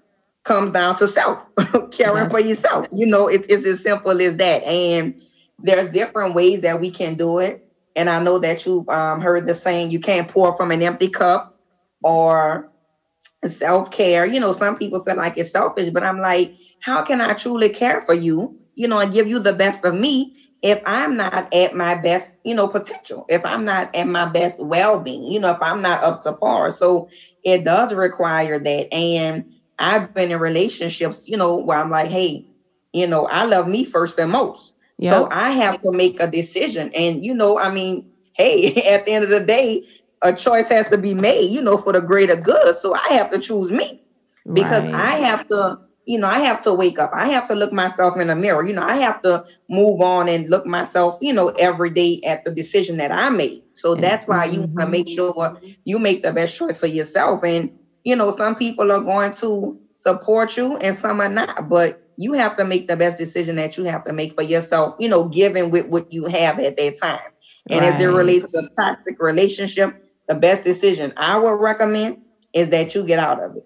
comes 0.43 0.71
down 0.71 0.97
to 0.97 1.07
self 1.07 1.45
caring 1.91 2.23
yes. 2.23 2.31
for 2.31 2.39
yourself. 2.39 2.87
You 2.91 3.05
know, 3.05 3.27
it's, 3.27 3.47
it's 3.47 3.65
as 3.65 3.81
simple 3.81 4.19
as 4.21 4.37
that. 4.37 4.63
And 4.63 5.21
there's 5.59 5.89
different 5.89 6.35
ways 6.35 6.61
that 6.61 6.81
we 6.81 6.91
can 6.91 7.15
do 7.15 7.39
it. 7.39 7.67
And 7.95 8.09
I 8.09 8.21
know 8.23 8.39
that 8.39 8.65
you've 8.65 8.89
um, 8.89 9.21
heard 9.21 9.45
the 9.47 9.55
saying, 9.55 9.91
you 9.91 9.99
can't 9.99 10.27
pour 10.27 10.55
from 10.57 10.71
an 10.71 10.81
empty 10.83 11.09
cup 11.09 11.51
or 12.03 12.69
self 13.47 13.91
care. 13.91 14.25
You 14.25 14.39
know, 14.39 14.53
some 14.53 14.77
people 14.77 15.03
feel 15.03 15.15
like 15.17 15.37
it's 15.37 15.51
selfish, 15.51 15.89
but 15.91 16.03
I'm 16.03 16.17
like, 16.17 16.53
how 16.79 17.03
can 17.03 17.21
I 17.21 17.33
truly 17.33 17.69
care 17.69 18.01
for 18.01 18.13
you, 18.13 18.55
you 18.75 18.87
know, 18.87 18.99
and 18.99 19.13
give 19.13 19.27
you 19.27 19.39
the 19.39 19.53
best 19.53 19.85
of 19.85 19.95
me 19.95 20.33
if 20.61 20.81
I'm 20.85 21.17
not 21.17 21.53
at 21.53 21.75
my 21.75 21.95
best, 21.95 22.37
you 22.43 22.55
know, 22.55 22.67
potential, 22.67 23.25
if 23.29 23.45
I'm 23.45 23.65
not 23.65 23.95
at 23.95 24.07
my 24.07 24.25
best 24.29 24.63
well 24.63 24.99
being, 24.99 25.25
you 25.31 25.39
know, 25.39 25.51
if 25.51 25.61
I'm 25.61 25.81
not 25.81 26.03
up 26.03 26.23
to 26.23 26.33
par. 26.33 26.73
So 26.73 27.07
it 27.43 27.63
does 27.65 27.93
require 27.93 28.59
that. 28.59 28.93
And 28.93 29.45
I've 29.77 30.13
been 30.13 30.31
in 30.31 30.39
relationships, 30.39 31.23
you 31.27 31.37
know, 31.37 31.57
where 31.57 31.77
I'm 31.77 31.89
like, 31.89 32.09
hey, 32.09 32.45
you 32.93 33.07
know, 33.07 33.27
I 33.27 33.45
love 33.45 33.67
me 33.67 33.83
first 33.85 34.19
and 34.19 34.31
most. 34.31 34.73
Yep. 35.03 35.13
So 35.13 35.27
I 35.29 35.51
have 35.51 35.81
to 35.81 35.91
make 35.91 36.21
a 36.21 36.27
decision. 36.27 36.91
And, 36.95 37.25
you 37.25 37.33
know, 37.33 37.59
I 37.59 37.71
mean, 37.71 38.09
hey, 38.33 38.73
at 38.93 39.05
the 39.05 39.11
end 39.11 39.25
of 39.25 39.29
the 39.29 39.41
day, 39.41 39.85
a 40.21 40.31
choice 40.31 40.69
has 40.69 40.89
to 40.89 40.97
be 40.97 41.13
made, 41.13 41.51
you 41.51 41.61
know, 41.61 41.77
for 41.77 41.91
the 41.91 42.01
greater 42.01 42.37
good. 42.37 42.75
So 42.77 42.95
I 42.95 43.15
have 43.15 43.29
to 43.31 43.39
choose 43.39 43.69
me 43.69 44.01
because 44.51 44.83
right. 44.83 44.93
I 44.93 45.09
have 45.27 45.45
to, 45.49 45.79
you 46.05 46.19
know, 46.19 46.27
I 46.27 46.39
have 46.39 46.63
to 46.63 46.73
wake 46.73 46.99
up. 46.99 47.11
I 47.13 47.27
have 47.27 47.49
to 47.49 47.55
look 47.55 47.73
myself 47.73 48.17
in 48.17 48.27
the 48.27 48.35
mirror. 48.35 48.65
You 48.65 48.71
know, 48.71 48.83
I 48.83 48.95
have 48.95 49.21
to 49.23 49.45
move 49.69 49.99
on 49.99 50.29
and 50.29 50.49
look 50.49 50.65
myself, 50.65 51.17
you 51.19 51.33
know, 51.33 51.49
every 51.49 51.89
day 51.89 52.21
at 52.25 52.45
the 52.45 52.51
decision 52.51 52.97
that 52.97 53.11
I 53.11 53.29
made. 53.29 53.63
So 53.73 53.95
that's 53.95 54.25
why 54.25 54.45
you 54.45 54.61
want 54.61 54.79
to 54.79 54.87
make 54.87 55.07
mm-hmm. 55.07 55.15
sure 55.15 55.61
you 55.83 55.99
make 55.99 56.23
the 56.23 56.31
best 56.31 56.55
choice 56.55 56.79
for 56.79 56.87
yourself. 56.87 57.43
And 57.43 57.77
you 58.05 58.15
know, 58.15 58.31
some 58.31 58.55
people 58.55 58.91
are 58.91 59.01
going 59.01 59.33
to 59.35 59.79
support 59.95 60.55
you 60.57 60.77
and 60.77 60.95
some 60.95 61.21
are 61.21 61.29
not, 61.29 61.69
but 61.69 62.02
you 62.17 62.33
have 62.33 62.57
to 62.57 62.65
make 62.65 62.87
the 62.87 62.95
best 62.95 63.17
decision 63.17 63.55
that 63.57 63.77
you 63.77 63.85
have 63.85 64.03
to 64.05 64.13
make 64.13 64.35
for 64.35 64.43
yourself, 64.43 64.95
you 64.99 65.09
know, 65.09 65.25
given 65.25 65.69
with 65.71 65.87
what 65.87 66.11
you 66.11 66.25
have 66.25 66.59
at 66.59 66.77
that 66.77 67.01
time. 67.01 67.31
And 67.69 67.81
right. 67.81 67.93
as 67.93 68.01
it 68.01 68.05
relates 68.07 68.51
to 68.51 68.59
a 68.59 68.69
toxic 68.75 69.21
relationship, 69.21 70.03
the 70.27 70.35
best 70.35 70.63
decision 70.63 71.13
I 71.17 71.37
would 71.37 71.61
recommend 71.61 72.21
is 72.53 72.69
that 72.69 72.93
you 72.95 73.03
get 73.03 73.19
out 73.19 73.41
of 73.41 73.55
it. 73.57 73.65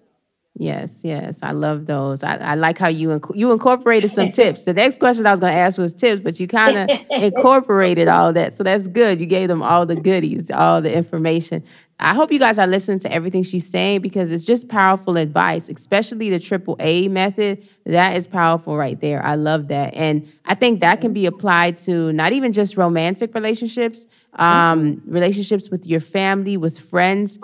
Yes, 0.59 1.01
yes, 1.03 1.37
I 1.43 1.51
love 1.51 1.85
those. 1.85 2.23
I, 2.23 2.37
I 2.37 2.55
like 2.55 2.79
how 2.79 2.87
you 2.87 3.09
inc- 3.09 3.35
you 3.35 3.51
incorporated 3.51 4.09
some 4.09 4.31
tips. 4.31 4.63
The 4.63 4.73
next 4.73 4.99
question 4.99 5.27
I 5.27 5.31
was 5.31 5.39
going 5.39 5.53
to 5.53 5.59
ask 5.59 5.77
was 5.77 5.93
tips, 5.93 6.23
but 6.23 6.39
you 6.39 6.47
kind 6.47 6.77
of 6.77 6.99
incorporated 7.11 8.07
all 8.07 8.33
that, 8.33 8.57
so 8.57 8.63
that's 8.63 8.87
good. 8.87 9.19
You 9.19 9.27
gave 9.27 9.49
them 9.49 9.61
all 9.61 9.85
the 9.85 9.95
goodies, 9.95 10.49
all 10.49 10.81
the 10.81 10.91
information. 10.91 11.63
I 11.99 12.13
hope 12.13 12.31
you 12.31 12.37
guys 12.37 12.59
are 12.59 12.67
listening 12.67 12.99
to 12.99 13.11
everything 13.11 13.41
she's 13.41 13.67
saying 13.67 14.01
because 14.01 14.31
it's 14.31 14.45
just 14.45 14.69
powerful 14.69 15.17
advice, 15.17 15.67
especially 15.67 16.29
the 16.29 16.39
triple 16.39 16.75
A 16.79 17.07
method. 17.07 17.67
That 17.85 18.15
is 18.15 18.27
powerful 18.27 18.77
right 18.77 18.99
there. 19.01 19.23
I 19.23 19.33
love 19.33 19.69
that. 19.69 19.95
And 19.95 20.31
I 20.45 20.53
think 20.53 20.81
that 20.81 21.01
can 21.01 21.11
be 21.11 21.25
applied 21.25 21.77
to 21.77 22.13
not 22.13 22.33
even 22.33 22.53
just 22.53 22.77
romantic 22.77 23.33
relationships, 23.33 24.05
um, 24.33 25.01
relationships 25.07 25.69
with 25.71 25.87
your 25.87 25.99
family, 25.99 26.55
with 26.55 26.77
friends. 26.77 27.39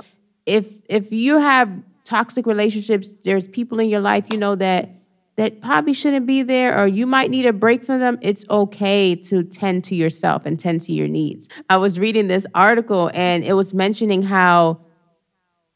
If 0.46 0.72
if 0.88 1.12
you 1.12 1.39
have 1.39 1.72
toxic 2.04 2.46
relationships, 2.46 3.13
there's 3.24 3.48
people 3.48 3.80
in 3.80 3.89
your 3.89 4.02
life, 4.02 4.28
you 4.32 4.38
know, 4.38 4.56
that 4.56 4.89
that 5.36 5.62
probably 5.62 5.93
shouldn't 5.93 6.28
be 6.28 6.43
there 6.43 6.80
or 6.80 6.86
you 6.86 7.08
might 7.08 7.32
need 7.32 7.46
a 7.46 7.54
break 7.54 7.84
from 7.84 8.00
them, 8.00 8.19
it's 8.22 8.46
okay 8.50 9.15
to 9.15 9.43
tend 9.43 9.84
to 9.86 9.96
yourself 9.96 10.46
and 10.46 10.60
tend 10.60 10.82
to 10.82 10.93
your 10.93 11.08
needs. 11.08 11.50
I 11.69 11.78
was 11.78 11.98
reading 11.98 12.28
this 12.28 12.46
article 12.54 13.10
and 13.13 13.43
it 13.43 13.54
was 13.54 13.74
mentioning 13.74 14.22
how 14.22 14.80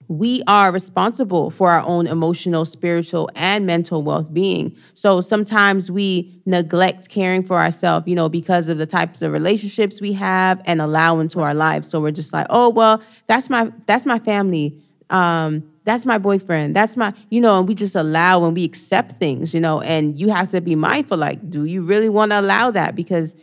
we 0.09 0.41
are 0.47 0.71
responsible 0.71 1.49
for 1.49 1.71
our 1.71 1.85
own 1.85 2.07
emotional, 2.07 2.65
spiritual, 2.65 3.29
and 3.35 3.65
mental 3.65 4.03
well 4.03 4.23
being. 4.23 4.75
So 4.93 5.21
sometimes 5.21 5.91
we 5.91 6.41
neglect 6.45 7.09
caring 7.09 7.43
for 7.43 7.57
ourselves, 7.57 8.07
you 8.07 8.15
know, 8.15 8.29
because 8.29 8.69
of 8.69 8.77
the 8.77 8.85
types 8.85 9.21
of 9.21 9.33
relationships 9.33 9.99
we 9.99 10.13
have 10.13 10.61
and 10.65 10.81
allow 10.81 11.19
into 11.19 11.41
our 11.41 11.53
lives. 11.53 11.89
So 11.89 11.99
we're 11.99 12.11
just 12.11 12.31
like, 12.31 12.47
oh 12.49 12.69
well, 12.69 13.01
that's 13.27 13.49
my 13.49 13.71
that's 13.85 14.05
my 14.05 14.19
family. 14.19 14.81
Um, 15.09 15.69
that's 15.87 16.05
my 16.05 16.17
boyfriend. 16.17 16.75
That's 16.75 16.97
my 16.97 17.13
you 17.29 17.39
know 17.39 17.57
and 17.57 17.67
we 17.67 17.73
just 17.73 17.95
allow 17.95 18.43
and 18.43 18.53
we 18.53 18.65
accept 18.65 19.19
things 19.19 19.53
you 19.53 19.61
know 19.61 19.79
and 19.79 20.19
you 20.19 20.27
have 20.27 20.49
to 20.49 20.59
be 20.59 20.75
mindful 20.75 21.17
like 21.17 21.49
do 21.49 21.63
you 21.63 21.81
really 21.81 22.09
want 22.09 22.31
to 22.31 22.41
allow 22.41 22.69
that? 22.71 22.93
Because 22.93 23.35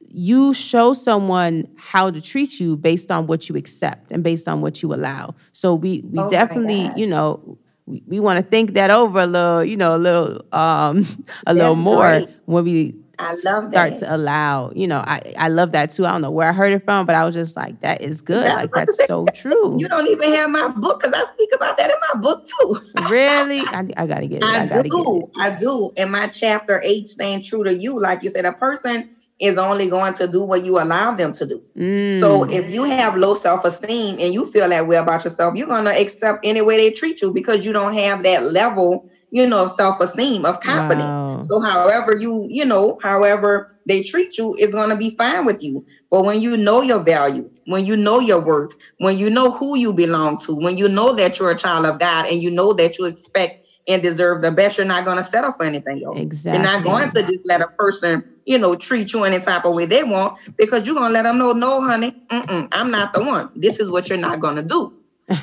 you 0.00 0.52
show 0.52 0.92
someone 0.94 1.68
how 1.76 2.10
to 2.10 2.20
treat 2.20 2.58
you 2.58 2.76
based 2.76 3.12
on 3.12 3.28
what 3.28 3.48
you 3.48 3.54
accept 3.54 4.10
and 4.10 4.24
based 4.24 4.48
on 4.48 4.62
what 4.62 4.82
you 4.82 4.92
allow. 4.92 5.36
So 5.52 5.76
we 5.76 6.02
we 6.10 6.18
oh 6.18 6.28
definitely 6.28 6.90
you 6.96 7.06
know 7.06 7.56
we, 7.86 8.02
we 8.08 8.18
want 8.18 8.38
to 8.38 8.42
think 8.42 8.74
that 8.74 8.90
over 8.90 9.20
a 9.20 9.26
little 9.26 9.62
you 9.62 9.76
know 9.76 9.94
a 9.94 9.98
little 9.98 10.44
um 10.50 11.24
a 11.46 11.54
little 11.54 11.76
more 11.76 12.02
right. 12.02 12.28
when 12.46 12.64
we 12.64 12.96
I 13.18 13.30
love 13.30 13.70
start 13.70 13.72
that. 13.72 13.98
to 13.98 14.14
allow, 14.14 14.70
you 14.74 14.86
know, 14.86 14.98
I, 14.98 15.20
I 15.38 15.48
love 15.48 15.72
that 15.72 15.90
too. 15.90 16.04
I 16.04 16.12
don't 16.12 16.22
know 16.22 16.30
where 16.30 16.48
I 16.48 16.52
heard 16.52 16.72
it 16.72 16.84
from, 16.84 17.06
but 17.06 17.14
I 17.14 17.24
was 17.24 17.34
just 17.34 17.56
like, 17.56 17.80
that 17.80 18.02
is 18.02 18.20
good. 18.20 18.44
Yeah, 18.44 18.54
like 18.54 18.72
that's 18.72 19.06
so 19.06 19.26
true. 19.34 19.78
You 19.78 19.88
don't 19.88 20.06
even 20.08 20.32
have 20.34 20.50
my 20.50 20.68
book 20.68 21.00
because 21.00 21.14
I 21.14 21.24
speak 21.32 21.50
about 21.54 21.76
that 21.78 21.90
in 21.90 21.96
my 22.12 22.20
book 22.20 22.46
too. 22.46 22.80
really? 23.08 23.60
I, 23.66 23.88
I 23.96 24.06
gotta 24.06 24.26
get 24.26 24.42
it. 24.42 24.44
I, 24.44 24.78
I 24.78 24.82
do. 24.82 25.30
I 25.38 25.58
do. 25.58 25.92
In 25.96 26.10
my 26.10 26.28
chapter 26.28 26.80
eight, 26.84 27.08
staying 27.08 27.42
true 27.42 27.64
to 27.64 27.74
you, 27.74 27.98
like 27.98 28.22
you 28.22 28.30
said, 28.30 28.44
a 28.44 28.52
person 28.52 29.16
is 29.38 29.58
only 29.58 29.88
going 29.88 30.14
to 30.14 30.26
do 30.26 30.42
what 30.42 30.64
you 30.64 30.78
allow 30.80 31.14
them 31.14 31.32
to 31.34 31.46
do. 31.46 31.62
Mm. 31.76 32.20
So 32.20 32.44
if 32.44 32.70
you 32.72 32.84
have 32.84 33.16
low 33.16 33.34
self-esteem 33.34 34.16
and 34.18 34.32
you 34.32 34.46
feel 34.46 34.68
that 34.68 34.86
way 34.86 34.96
about 34.96 35.24
yourself, 35.24 35.56
you're 35.56 35.66
gonna 35.66 35.90
accept 35.90 36.44
any 36.44 36.62
way 36.62 36.76
they 36.76 36.90
treat 36.90 37.20
you 37.22 37.32
because 37.32 37.64
you 37.64 37.72
don't 37.72 37.94
have 37.94 38.22
that 38.22 38.44
level 38.44 39.10
you 39.30 39.46
know, 39.46 39.66
self 39.66 40.00
esteem, 40.00 40.44
of 40.44 40.60
confidence. 40.60 41.20
Wow. 41.20 41.42
So, 41.48 41.60
however 41.60 42.16
you, 42.16 42.46
you 42.48 42.64
know, 42.64 42.98
however 43.02 43.76
they 43.86 44.02
treat 44.02 44.36
you 44.38 44.54
is 44.54 44.72
going 44.72 44.90
to 44.90 44.96
be 44.96 45.10
fine 45.10 45.44
with 45.44 45.62
you. 45.62 45.86
But 46.10 46.24
when 46.24 46.40
you 46.40 46.56
know 46.56 46.82
your 46.82 47.02
value, 47.02 47.50
when 47.66 47.86
you 47.86 47.96
know 47.96 48.20
your 48.20 48.40
worth, 48.40 48.74
when 48.98 49.18
you 49.18 49.30
know 49.30 49.50
who 49.50 49.76
you 49.76 49.92
belong 49.92 50.38
to, 50.40 50.56
when 50.56 50.76
you 50.76 50.88
know 50.88 51.14
that 51.14 51.38
you're 51.38 51.50
a 51.50 51.58
child 51.58 51.86
of 51.86 51.98
God 51.98 52.26
and 52.26 52.42
you 52.42 52.50
know 52.50 52.72
that 52.74 52.98
you 52.98 53.06
expect 53.06 53.66
and 53.88 54.02
deserve 54.02 54.42
the 54.42 54.50
best, 54.50 54.78
you're 54.78 54.86
not 54.86 55.04
going 55.04 55.18
to 55.18 55.24
settle 55.24 55.52
for 55.52 55.64
anything 55.64 56.02
else. 56.04 56.18
Exactly. 56.18 56.58
You're 56.58 56.72
not 56.72 56.84
going 56.84 57.10
to 57.10 57.22
just 57.22 57.46
let 57.46 57.60
a 57.60 57.68
person, 57.68 58.24
you 58.44 58.58
know, 58.58 58.74
treat 58.74 59.12
you 59.12 59.24
any 59.24 59.38
type 59.38 59.64
of 59.64 59.74
way 59.74 59.86
they 59.86 60.02
want 60.02 60.38
because 60.56 60.86
you're 60.86 60.96
going 60.96 61.10
to 61.10 61.14
let 61.14 61.22
them 61.22 61.38
know, 61.38 61.52
no, 61.52 61.80
honey, 61.82 62.12
I'm 62.30 62.90
not 62.90 63.12
the 63.12 63.22
one. 63.22 63.50
This 63.54 63.78
is 63.78 63.90
what 63.90 64.08
you're 64.08 64.18
not 64.18 64.40
going 64.40 64.56
to 64.56 64.62
do. 64.62 64.92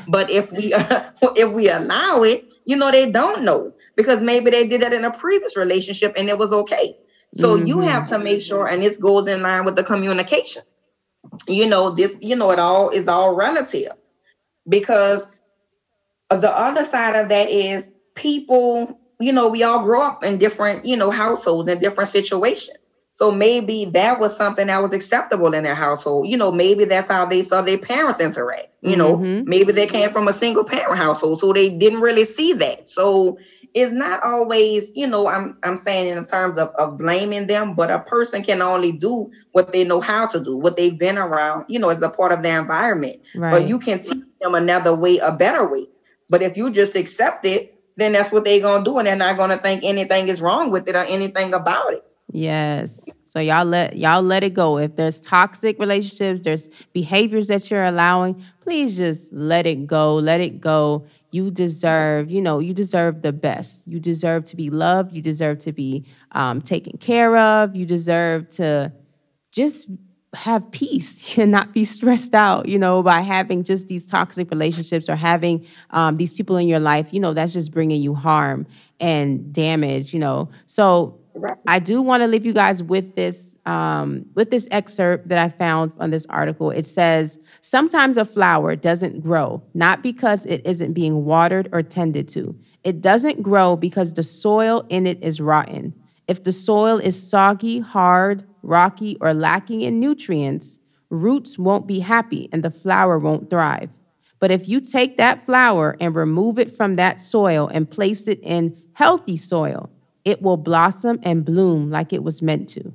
But 0.08 0.30
if 0.30 0.52
we 0.52 0.74
if 1.36 1.52
we 1.52 1.70
allow 1.70 2.24
it, 2.24 2.52
you 2.66 2.76
know, 2.76 2.92
they 2.92 3.12
don't 3.12 3.44
know 3.44 3.74
because 3.96 4.22
maybe 4.22 4.52
they 4.52 4.68
did 4.68 4.82
that 4.82 4.94
in 4.94 5.06
a 5.06 5.12
previous 5.12 5.58
relationship 5.58 6.14
and 6.18 6.30
it 6.30 6.38
was 6.38 6.52
okay. 6.52 6.96
So 7.36 7.58
mm-hmm. 7.58 7.66
you 7.66 7.80
have 7.80 8.10
to 8.10 8.20
make 8.20 8.42
sure, 8.42 8.68
and 8.68 8.82
this 8.82 8.98
goes 8.98 9.28
in 9.28 9.42
line 9.42 9.66
with 9.66 9.76
the 9.76 9.84
communication. 9.84 10.64
You 11.48 11.68
know, 11.68 11.92
this, 11.92 12.12
you 12.22 12.36
know, 12.36 12.52
it 12.52 12.60
all 12.60 12.90
is 12.90 13.08
all 13.08 13.36
relative 13.36 13.94
because 14.68 15.30
the 16.30 16.52
other 16.52 16.86
side 16.86 17.16
of 17.16 17.30
that 17.30 17.50
is 17.50 17.92
people, 18.14 19.00
you 19.20 19.34
know, 19.34 19.48
we 19.48 19.64
all 19.64 19.84
grow 19.84 20.06
up 20.06 20.24
in 20.24 20.38
different, 20.38 20.86
you 20.86 20.96
know, 20.96 21.10
households 21.10 21.70
and 21.70 21.82
different 21.82 22.10
situations. 22.10 22.78
So 23.16 23.32
maybe 23.32 23.86
that 23.94 24.20
was 24.20 24.36
something 24.36 24.68
that 24.68 24.82
was 24.82 24.92
acceptable 24.92 25.54
in 25.54 25.64
their 25.64 25.76
household. 25.76 26.28
You 26.28 26.38
know, 26.38 26.52
maybe 26.52 26.86
that's 26.86 27.08
how 27.08 27.26
they 27.26 27.44
saw 27.44 27.62
their 27.62 27.78
parents 27.78 28.20
interact. 28.20 28.70
You 28.82 28.98
know, 28.98 29.16
mm-hmm. 29.16 29.48
maybe 29.48 29.72
they 29.72 29.88
came 29.88 30.12
from 30.12 30.28
a 30.28 30.34
single 30.34 30.66
parent 30.66 30.98
household, 30.98 31.40
so 31.40 31.54
they 31.54 31.70
didn't 31.70 32.02
really 32.02 32.26
see 32.26 32.54
that. 32.54 32.90
So 32.90 33.38
it's 33.74 33.94
not 33.94 34.24
always, 34.24 34.92
you 34.96 35.08
know, 35.08 35.28
I'm 35.28 35.58
I'm 35.64 35.78
saying 35.78 36.18
in 36.18 36.26
terms 36.26 36.58
of, 36.58 36.70
of 36.70 36.98
blaming 36.98 37.48
them, 37.48 37.76
but 37.76 37.90
a 37.92 38.00
person 38.00 38.44
can 38.44 38.62
only 38.62 38.92
do 38.92 39.32
what 39.52 39.72
they 39.72 39.84
know 39.84 40.02
how 40.02 40.28
to 40.28 40.40
do, 40.40 40.58
what 40.58 40.76
they've 40.76 40.98
been 40.98 41.18
around, 41.18 41.66
you 41.70 41.80
know, 41.80 41.90
as 41.90 42.02
a 42.02 42.10
part 42.10 42.32
of 42.32 42.44
their 42.44 42.60
environment. 42.60 43.22
Right. 43.36 43.52
But 43.52 43.68
you 43.70 43.80
can 43.80 44.04
teach 44.04 44.24
them 44.42 44.56
another 44.56 44.94
way, 44.94 45.20
a 45.20 45.32
better 45.32 45.72
way. 45.72 45.88
But 46.30 46.42
if 46.42 46.58
you 46.58 46.72
just 46.72 46.96
accept 46.96 47.46
it, 47.46 47.80
then 47.96 48.14
that's 48.14 48.32
what 48.32 48.44
they're 48.44 48.60
gonna 48.60 48.84
do, 48.84 48.98
and 48.98 49.08
they're 49.08 49.16
not 49.16 49.38
gonna 49.38 49.58
think 49.58 49.84
anything 49.84 50.28
is 50.28 50.42
wrong 50.42 50.72
with 50.72 50.88
it 50.90 50.96
or 50.96 51.06
anything 51.06 51.54
about 51.54 51.94
it. 51.94 52.04
Yes. 52.34 53.14
So 53.26 53.40
y'all 53.40 53.66
let 53.66 53.96
y'all 53.96 54.24
let 54.24 54.44
it 54.44 54.56
go. 54.56 54.78
If 54.80 54.96
there's 54.96 55.20
toxic 55.20 55.80
relationships, 55.80 56.42
there's 56.42 56.68
behaviors 56.94 57.48
that 57.48 57.70
you're 57.70 57.84
allowing, 57.84 58.44
please 58.62 58.98
just 58.98 59.32
let 59.32 59.68
it 59.68 59.86
go. 59.88 60.16
Let 60.16 60.42
it 60.42 60.60
go. 60.60 61.06
You 61.32 61.52
deserve, 61.52 62.32
you 62.32 62.42
know, 62.42 62.58
you 62.60 62.74
deserve 62.74 63.22
the 63.22 63.34
best. 63.34 63.88
You 63.88 64.00
deserve 64.00 64.46
to 64.46 64.56
be 64.56 64.70
loved. 64.72 65.14
You 65.14 65.22
deserve 65.22 65.60
to 65.60 65.72
be 65.72 66.06
um, 66.32 66.62
taken 66.62 66.98
care 66.98 67.38
of. 67.38 67.76
You 67.76 67.86
deserve 67.86 68.50
to 68.50 68.92
just 69.52 69.88
have 70.34 70.72
peace 70.72 71.38
and 71.38 71.52
not 71.52 71.72
be 71.72 71.84
stressed 71.84 72.34
out, 72.34 72.68
you 72.68 72.80
know, 72.80 73.04
by 73.04 73.22
having 73.22 73.64
just 73.64 73.88
these 73.88 74.06
toxic 74.06 74.50
relationships 74.50 75.08
or 75.08 75.16
having 75.16 75.66
um, 75.92 76.18
these 76.18 76.34
people 76.34 76.58
in 76.58 76.68
your 76.68 76.80
life. 76.80 77.14
You 77.14 77.20
know, 77.20 77.34
that's 77.34 77.54
just 77.54 77.72
bringing 77.72 78.02
you 78.02 78.16
harm 78.16 78.66
and 79.00 79.54
damage. 79.54 80.14
You 80.16 80.20
know, 80.20 80.50
so. 80.66 81.20
I 81.68 81.80
do 81.80 82.02
want 82.02 82.22
to 82.22 82.28
leave 82.28 82.46
you 82.46 82.54
guys 82.54 82.84
with 82.84 83.16
this 83.16 83.56
um, 83.66 84.26
with 84.36 84.52
this 84.52 84.68
excerpt 84.72 85.30
that 85.30 85.40
I 85.40 85.50
found 85.50 85.94
on 86.00 86.12
this 86.12 86.26
article. 86.28 86.70
It 86.70 86.86
says 86.86 87.40
sometimes 87.62 88.18
a 88.18 88.26
flower 88.26 88.76
doesn't 88.76 89.22
grow 89.22 89.64
not 89.74 90.04
because 90.04 90.46
it 90.46 90.66
isn't 90.66 90.94
being 90.94 91.26
watered 91.26 91.70
or 91.72 91.82
tended 91.82 92.28
to. 92.30 92.56
It 92.84 93.02
doesn't 93.02 93.42
grow 93.42 93.76
because 93.76 94.14
the 94.14 94.24
soil 94.24 94.86
in 94.90 95.08
it 95.08 95.24
is 95.24 95.40
rotten. 95.40 95.94
If 96.28 96.44
the 96.44 96.52
soil 96.52 96.98
is 97.00 97.22
soggy, 97.22 97.80
hard, 97.80 98.46
rocky, 98.62 99.18
or 99.20 99.34
lacking 99.34 99.82
in 99.82 100.00
nutrients, 100.00 100.80
roots 101.10 101.58
won't 101.58 101.88
be 101.88 102.00
happy 102.00 102.50
and 102.52 102.64
the 102.64 102.72
flower 102.72 103.18
won't 103.18 103.50
thrive. 103.50 103.90
But 104.40 104.52
if 104.52 104.68
you 104.68 104.82
take 104.82 105.18
that 105.18 105.46
flower 105.46 105.96
and 106.02 106.14
remove 106.16 106.60
it 106.60 106.70
from 106.70 106.98
that 106.98 107.22
soil 107.22 107.70
and 107.72 107.90
place 107.90 108.28
it 108.28 108.40
in 108.42 108.78
healthy 108.94 109.38
soil, 109.38 109.90
it 110.26 110.42
will 110.42 110.58
blossom 110.58 111.20
and 111.24 111.46
bloom 111.46 111.90
like 111.90 112.14
it 112.14 112.24
was 112.24 112.42
meant 112.42 112.70
to. 112.70 112.94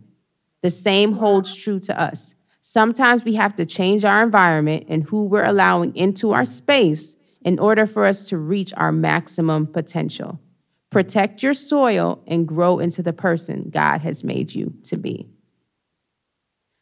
The 0.62 0.70
same 0.70 1.12
holds 1.12 1.54
true 1.54 1.80
to 1.80 2.00
us. 2.00 2.34
Sometimes 2.60 3.24
we 3.24 3.34
have 3.34 3.56
to 3.56 3.66
change 3.66 4.04
our 4.04 4.22
environment 4.22 4.86
and 4.88 5.04
who 5.04 5.24
we're 5.24 5.44
allowing 5.44 5.94
into 5.96 6.32
our 6.32 6.44
space 6.44 7.16
in 7.42 7.58
order 7.58 7.86
for 7.86 8.04
us 8.04 8.28
to 8.28 8.36
reach 8.36 8.72
our 8.76 8.92
maximum 8.92 9.66
potential. 9.66 10.40
Protect 10.90 11.42
your 11.42 11.54
soil 11.54 12.22
and 12.26 12.48
grow 12.48 12.78
into 12.78 13.02
the 13.02 13.12
person 13.12 13.70
God 13.70 14.00
has 14.00 14.24
made 14.24 14.54
you 14.54 14.74
to 14.84 14.96
be. 14.96 15.28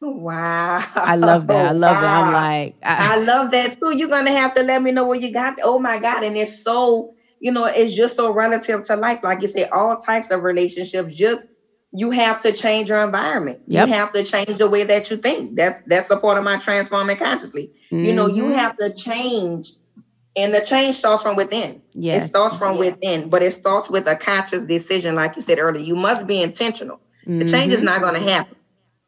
Oh, 0.03 0.11
wow. 0.11 0.85
I 0.95 1.17
love 1.17 1.47
that. 1.49 1.67
I 1.67 1.73
love 1.73 1.97
wow. 1.97 2.01
that. 2.01 2.27
I'm 2.27 2.33
like, 2.33 2.77
I, 2.83 3.15
I 3.15 3.25
love 3.25 3.51
that 3.51 3.81
too. 3.81 3.97
You're 3.97 4.09
going 4.09 4.27
to 4.27 4.33
have 4.33 4.55
to 4.55 4.63
let 4.63 4.83
me 4.83 4.93
know 4.93 5.07
what 5.07 5.21
you 5.21 5.33
got. 5.33 5.59
Oh 5.63 5.79
my 5.79 5.99
God. 5.99 6.23
And 6.23 6.37
it's 6.37 6.63
so 6.63 7.16
you 7.41 7.53
know, 7.53 7.67
it's 7.67 7.95
just 7.95 8.17
so 8.17 8.33
relative 8.33 8.85
to 8.85 8.97
life. 8.97 9.21
Like 9.23 9.43
you 9.43 9.49
say, 9.49 9.65
all 9.65 9.97
types 9.99 10.31
of 10.31 10.43
relationships, 10.43 11.15
just 11.15 11.47
you 11.93 12.11
have 12.11 12.43
to 12.43 12.53
change 12.53 12.89
your 12.89 13.03
environment. 13.03 13.61
Yep. 13.67 13.89
You 13.89 13.95
have 13.95 14.13
to 14.13 14.23
change 14.23 14.59
the 14.59 14.69
way 14.69 14.85
that 14.85 15.11
you 15.11 15.17
think. 15.17 15.57
That's 15.57 15.81
that's 15.87 16.11
a 16.11 16.17
part 16.19 16.39
of 16.39 16.45
my 16.45 16.59
transforming 16.59 17.17
consciously. 17.17 17.73
Mm-hmm. 17.91 18.05
You 18.05 18.15
know, 18.15 18.27
you 18.27 18.45
mm-hmm. 18.45 18.53
have 18.53 18.77
to 18.77 18.93
change 18.93 19.69
and 20.37 20.55
the 20.55 20.61
change 20.61 20.97
starts 20.97 21.23
from 21.23 21.37
within. 21.37 21.81
Yes. 21.95 22.27
It 22.27 22.29
starts 22.29 22.59
from 22.59 22.75
yeah. 22.75 22.91
within, 22.91 23.29
but 23.31 23.43
it 23.43 23.53
starts 23.53 23.89
with 23.89 24.07
a 24.07 24.17
conscious 24.17 24.65
decision, 24.65 25.15
like 25.15 25.37
you 25.37 25.43
said 25.43 25.59
earlier. 25.59 25.83
You 25.83 25.97
must 25.97 26.27
be 26.27 26.43
intentional. 26.43 27.01
Mm-hmm. 27.23 27.39
The 27.39 27.49
change 27.49 27.73
is 27.73 27.83
not 27.83 28.03
going 28.03 28.15
to 28.15 28.31
happen. 28.31 28.57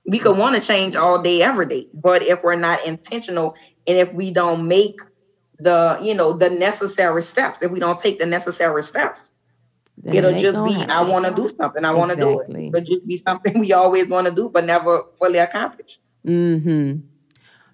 We 0.06 0.18
could 0.18 0.38
want 0.38 0.56
to 0.56 0.62
change 0.62 0.96
all 0.96 1.20
day, 1.20 1.42
every 1.42 1.66
day, 1.66 1.88
but 1.92 2.22
if 2.22 2.42
we're 2.42 2.56
not 2.56 2.86
intentional 2.86 3.56
and 3.86 3.98
if 3.98 4.12
we 4.12 4.30
don't 4.30 4.66
make 4.66 5.00
the 5.58 5.98
you 6.02 6.14
know 6.14 6.32
the 6.32 6.50
necessary 6.50 7.22
steps 7.22 7.62
if 7.62 7.70
we 7.70 7.80
don't 7.80 7.98
take 7.98 8.18
the 8.18 8.26
necessary 8.26 8.82
steps 8.82 9.30
then 9.96 10.16
it'll 10.16 10.38
just 10.38 10.64
be 10.64 10.74
i 10.92 11.02
want 11.02 11.24
to 11.24 11.34
do 11.34 11.48
something 11.48 11.84
i 11.84 11.90
want 11.90 12.10
to 12.10 12.16
do 12.16 12.40
it 12.40 12.50
it'll 12.50 12.80
just 12.80 13.06
be 13.06 13.16
something 13.16 13.58
we 13.64 13.72
always 13.72 14.08
want 14.08 14.26
to 14.26 14.32
do 14.32 14.48
but 14.48 14.64
never 14.64 15.04
fully 15.18 15.38
accomplish 15.38 15.98
mm-hmm 16.26 17.00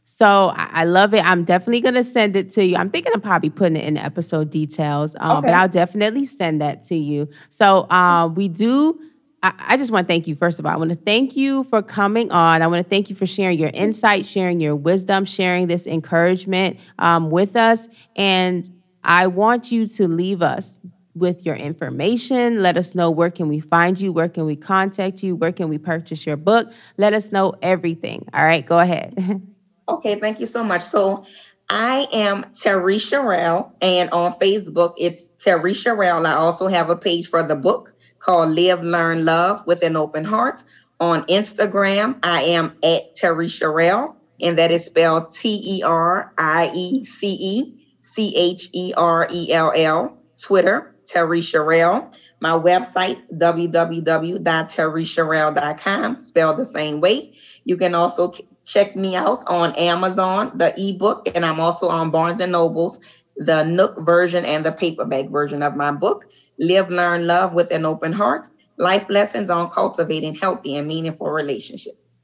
so 0.07 0.53
I 0.55 0.85
love 0.85 1.15
it. 1.15 1.25
I'm 1.25 1.45
definitely 1.45 1.81
gonna 1.81 2.05
send 2.05 2.37
it 2.37 2.51
to 2.53 2.65
you. 2.65 2.77
I'm 2.77 2.91
thinking 2.91 3.13
of 3.15 3.23
probably 3.23 3.49
putting 3.51 3.77
it 3.77 3.85
in 3.85 3.95
the 3.95 4.05
episode 4.05 4.51
details, 4.51 5.17
um, 5.19 5.39
okay. 5.39 5.49
but 5.49 5.55
I'll 5.55 5.69
definitely 5.69 6.27
send 6.27 6.61
that 6.61 6.83
to 6.85 6.95
you. 6.95 7.29
So 7.49 7.89
um, 7.91 8.35
we 8.35 8.49
do 8.49 9.01
I, 9.45 9.77
just 9.77 9.91
want 9.91 10.09
to 10.09 10.13
thank 10.13 10.27
you, 10.27 10.35
first 10.35 10.59
of 10.59 10.65
all. 10.65 10.73
I 10.73 10.77
want 10.77 10.91
to 10.91 10.97
thank 10.97 11.37
you 11.37 11.65
for 11.65 11.83
coming 11.83 12.31
on. 12.31 12.63
I 12.63 12.67
want 12.67 12.83
to 12.83 12.89
thank 12.89 13.11
you 13.11 13.17
for 13.17 13.27
sharing 13.27 13.59
your 13.59 13.71
insight, 13.75 14.25
sharing 14.25 14.59
your 14.59 14.75
wisdom, 14.75 15.27
sharing 15.27 15.67
this 15.67 15.87
encouragement 15.87 16.81
um, 16.99 17.31
with 17.31 17.55
us. 17.55 17.89
And 18.17 18.69
I 19.03 19.27
want 19.27 19.71
you 19.71 19.87
to 19.87 20.09
leave 20.09 20.41
us 20.41 20.81
with 21.15 21.45
your 21.45 21.57
information. 21.57 22.63
Let 22.63 22.79
us 22.79 22.95
know 22.95 23.11
where 23.11 23.31
can 23.31 23.49
we 23.49 23.61
find 23.61 24.01
you, 24.01 24.13
where 24.13 24.31
can 24.31 24.47
we 24.47 24.57
contact 24.57 25.23
you, 25.23 25.37
where 25.37 25.53
can 25.53 25.69
we 25.69 25.77
purchase 25.77 26.25
your 26.25 26.37
book. 26.39 26.73
Let 26.97 27.13
us 27.13 27.31
know 27.31 27.55
everything. 27.61 28.27
All 28.33 28.45
right, 28.45 28.65
go 28.65 28.79
ahead. 28.79 29.43
okay, 29.89 30.19
thank 30.19 30.41
you 30.41 30.47
so 30.47 30.65
much. 30.65 30.83
So 30.83 31.27
I 31.69 32.07
am 32.13 32.45
Teriece 32.55 33.11
Cherell, 33.11 33.73
and 33.81 34.11
on 34.11 34.33
Facebook 34.35 34.95
it's 34.99 35.29
Teriece 35.39 35.85
Cherell. 35.85 36.27
I 36.27 36.35
also 36.35 36.67
have 36.67 36.91
a 36.91 36.97
page 36.97 37.29
for 37.29 37.43
the 37.43 37.55
book 37.55 37.94
called 38.25 38.55
Live, 38.55 38.83
Learn, 38.83 39.25
Love 39.25 39.67
with 39.67 39.83
an 39.83 39.97
Open 39.97 40.25
Heart. 40.25 40.63
On 41.01 41.23
Instagram, 41.27 42.21
I 42.23 42.43
am 42.43 42.77
at 42.83 43.17
Teriece 43.17 43.61
Cherell, 43.61 44.15
and 44.41 44.59
that 44.59 44.71
is 44.71 44.85
spelled 44.87 45.33
T 45.33 45.79
E 45.79 45.83
R 45.83 46.33
I 46.39 46.71
E 46.75 47.05
C 47.05 47.37
E 47.39 47.85
C 48.01 48.35
H 48.37 48.71
E 48.73 48.95
R 48.97 49.29
E 49.31 49.53
L 49.53 49.73
L. 49.75 50.17
Twitter, 50.41 50.95
Teriece 51.07 51.53
Cherell. 51.53 52.13
My 52.41 52.53
website, 52.53 53.19
www.teriececherell.com, 53.33 56.21
spelled 56.21 56.57
the 56.59 56.67
same 56.67 57.01
way. 57.01 57.35
You 57.65 57.77
can 57.77 57.95
also 57.95 58.33
check 58.65 58.97
me 58.97 59.15
out 59.17 59.45
on 59.47 59.75
Amazon, 59.75 60.53
the 60.55 60.73
ebook, 60.79 61.29
and 61.35 61.45
I'm 61.45 61.61
also 61.61 61.89
on 61.89 62.11
Barnes 62.11 62.41
and 62.41 62.53
Nobles, 62.53 63.01
the 63.37 63.65
Nook 63.65 63.99
version 64.01 64.45
and 64.45 64.65
the 64.65 64.73
paperback 64.73 65.29
version 65.29 65.63
of 65.63 65.77
my 65.77 65.91
book. 65.91 66.27
Live, 66.59 66.91
Learn, 66.91 67.27
Love 67.27 67.53
with 67.53 67.71
an 67.71 67.85
Open 67.85 68.13
Heart. 68.13 68.49
Life 68.77 69.07
lessons 69.09 69.51
on 69.51 69.71
cultivating 69.71 70.35
healthy 70.35 70.77
and 70.77 70.89
meaningful 70.89 71.31
relationships. 71.31 72.21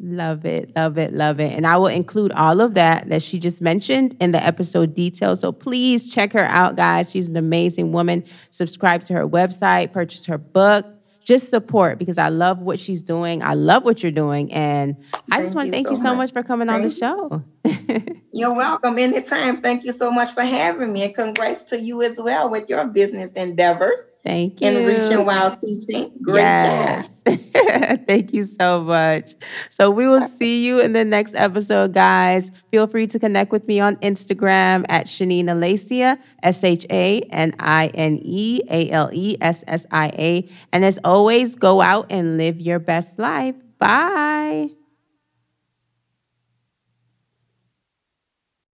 Love 0.00 0.44
it, 0.44 0.74
love 0.76 0.98
it, 0.98 1.14
love 1.14 1.40
it. 1.40 1.52
And 1.52 1.66
I 1.66 1.76
will 1.76 1.86
include 1.86 2.32
all 2.32 2.60
of 2.60 2.74
that 2.74 3.08
that 3.08 3.22
she 3.22 3.38
just 3.38 3.62
mentioned 3.62 4.16
in 4.20 4.32
the 4.32 4.44
episode 4.44 4.94
details. 4.94 5.40
So 5.40 5.52
please 5.52 6.10
check 6.10 6.32
her 6.32 6.44
out, 6.44 6.76
guys. 6.76 7.12
She's 7.12 7.28
an 7.28 7.36
amazing 7.36 7.92
woman. 7.92 8.24
Subscribe 8.50 9.02
to 9.02 9.14
her 9.14 9.26
website, 9.26 9.92
purchase 9.92 10.26
her 10.26 10.36
book. 10.36 10.84
Just 11.24 11.48
support 11.48 11.98
because 11.98 12.18
I 12.18 12.28
love 12.28 12.60
what 12.60 12.78
she's 12.78 13.02
doing. 13.02 13.42
I 13.42 13.54
love 13.54 13.84
what 13.84 14.02
you're 14.02 14.12
doing. 14.12 14.52
And 14.52 14.96
I 15.32 15.42
just 15.42 15.54
want 15.54 15.68
to 15.68 15.72
thank 15.72 15.90
you 15.90 15.96
so 15.96 16.14
much. 16.14 16.16
much 16.16 16.32
for 16.32 16.42
coming 16.42 16.68
thank 16.68 16.82
on 16.82 16.88
the 16.88 16.94
show. 16.94 18.12
you're 18.32 18.54
welcome 18.54 18.98
anytime. 18.98 19.62
Thank 19.62 19.84
you 19.84 19.92
so 19.92 20.10
much 20.10 20.32
for 20.32 20.42
having 20.42 20.92
me. 20.92 21.04
And 21.04 21.14
congrats 21.14 21.64
to 21.70 21.80
you 21.80 22.02
as 22.02 22.18
well 22.18 22.50
with 22.50 22.68
your 22.68 22.86
business 22.86 23.30
endeavors. 23.32 23.98
Thank 24.24 24.62
you. 24.62 24.68
And 24.68 24.86
reaching 24.86 25.26
while 25.26 25.54
teaching. 25.56 26.10
Great 26.22 26.40
yes. 26.40 27.22
Thank 28.06 28.32
you 28.32 28.44
so 28.44 28.82
much. 28.82 29.34
So 29.68 29.90
we 29.90 30.08
will 30.08 30.26
see 30.26 30.64
you 30.64 30.80
in 30.80 30.94
the 30.94 31.04
next 31.04 31.34
episode, 31.34 31.92
guys. 31.92 32.50
Feel 32.70 32.86
free 32.86 33.06
to 33.08 33.18
connect 33.18 33.52
with 33.52 33.68
me 33.68 33.80
on 33.80 33.96
Instagram 33.96 34.86
at 34.88 35.06
Shanine 35.06 35.44
Alessia, 35.44 36.18
S 36.42 36.64
H 36.64 36.86
A 36.90 37.20
N 37.30 37.54
I 37.58 37.88
N 37.88 38.18
E 38.22 38.62
A 38.70 38.90
L 38.90 39.10
E 39.12 39.36
S 39.42 39.62
S 39.66 39.84
I 39.90 40.06
A. 40.18 40.48
And 40.72 40.84
as 40.86 40.98
always, 41.04 41.54
go 41.54 41.82
out 41.82 42.06
and 42.08 42.38
live 42.38 42.60
your 42.60 42.78
best 42.78 43.18
life. 43.18 43.56
Bye. 43.78 44.70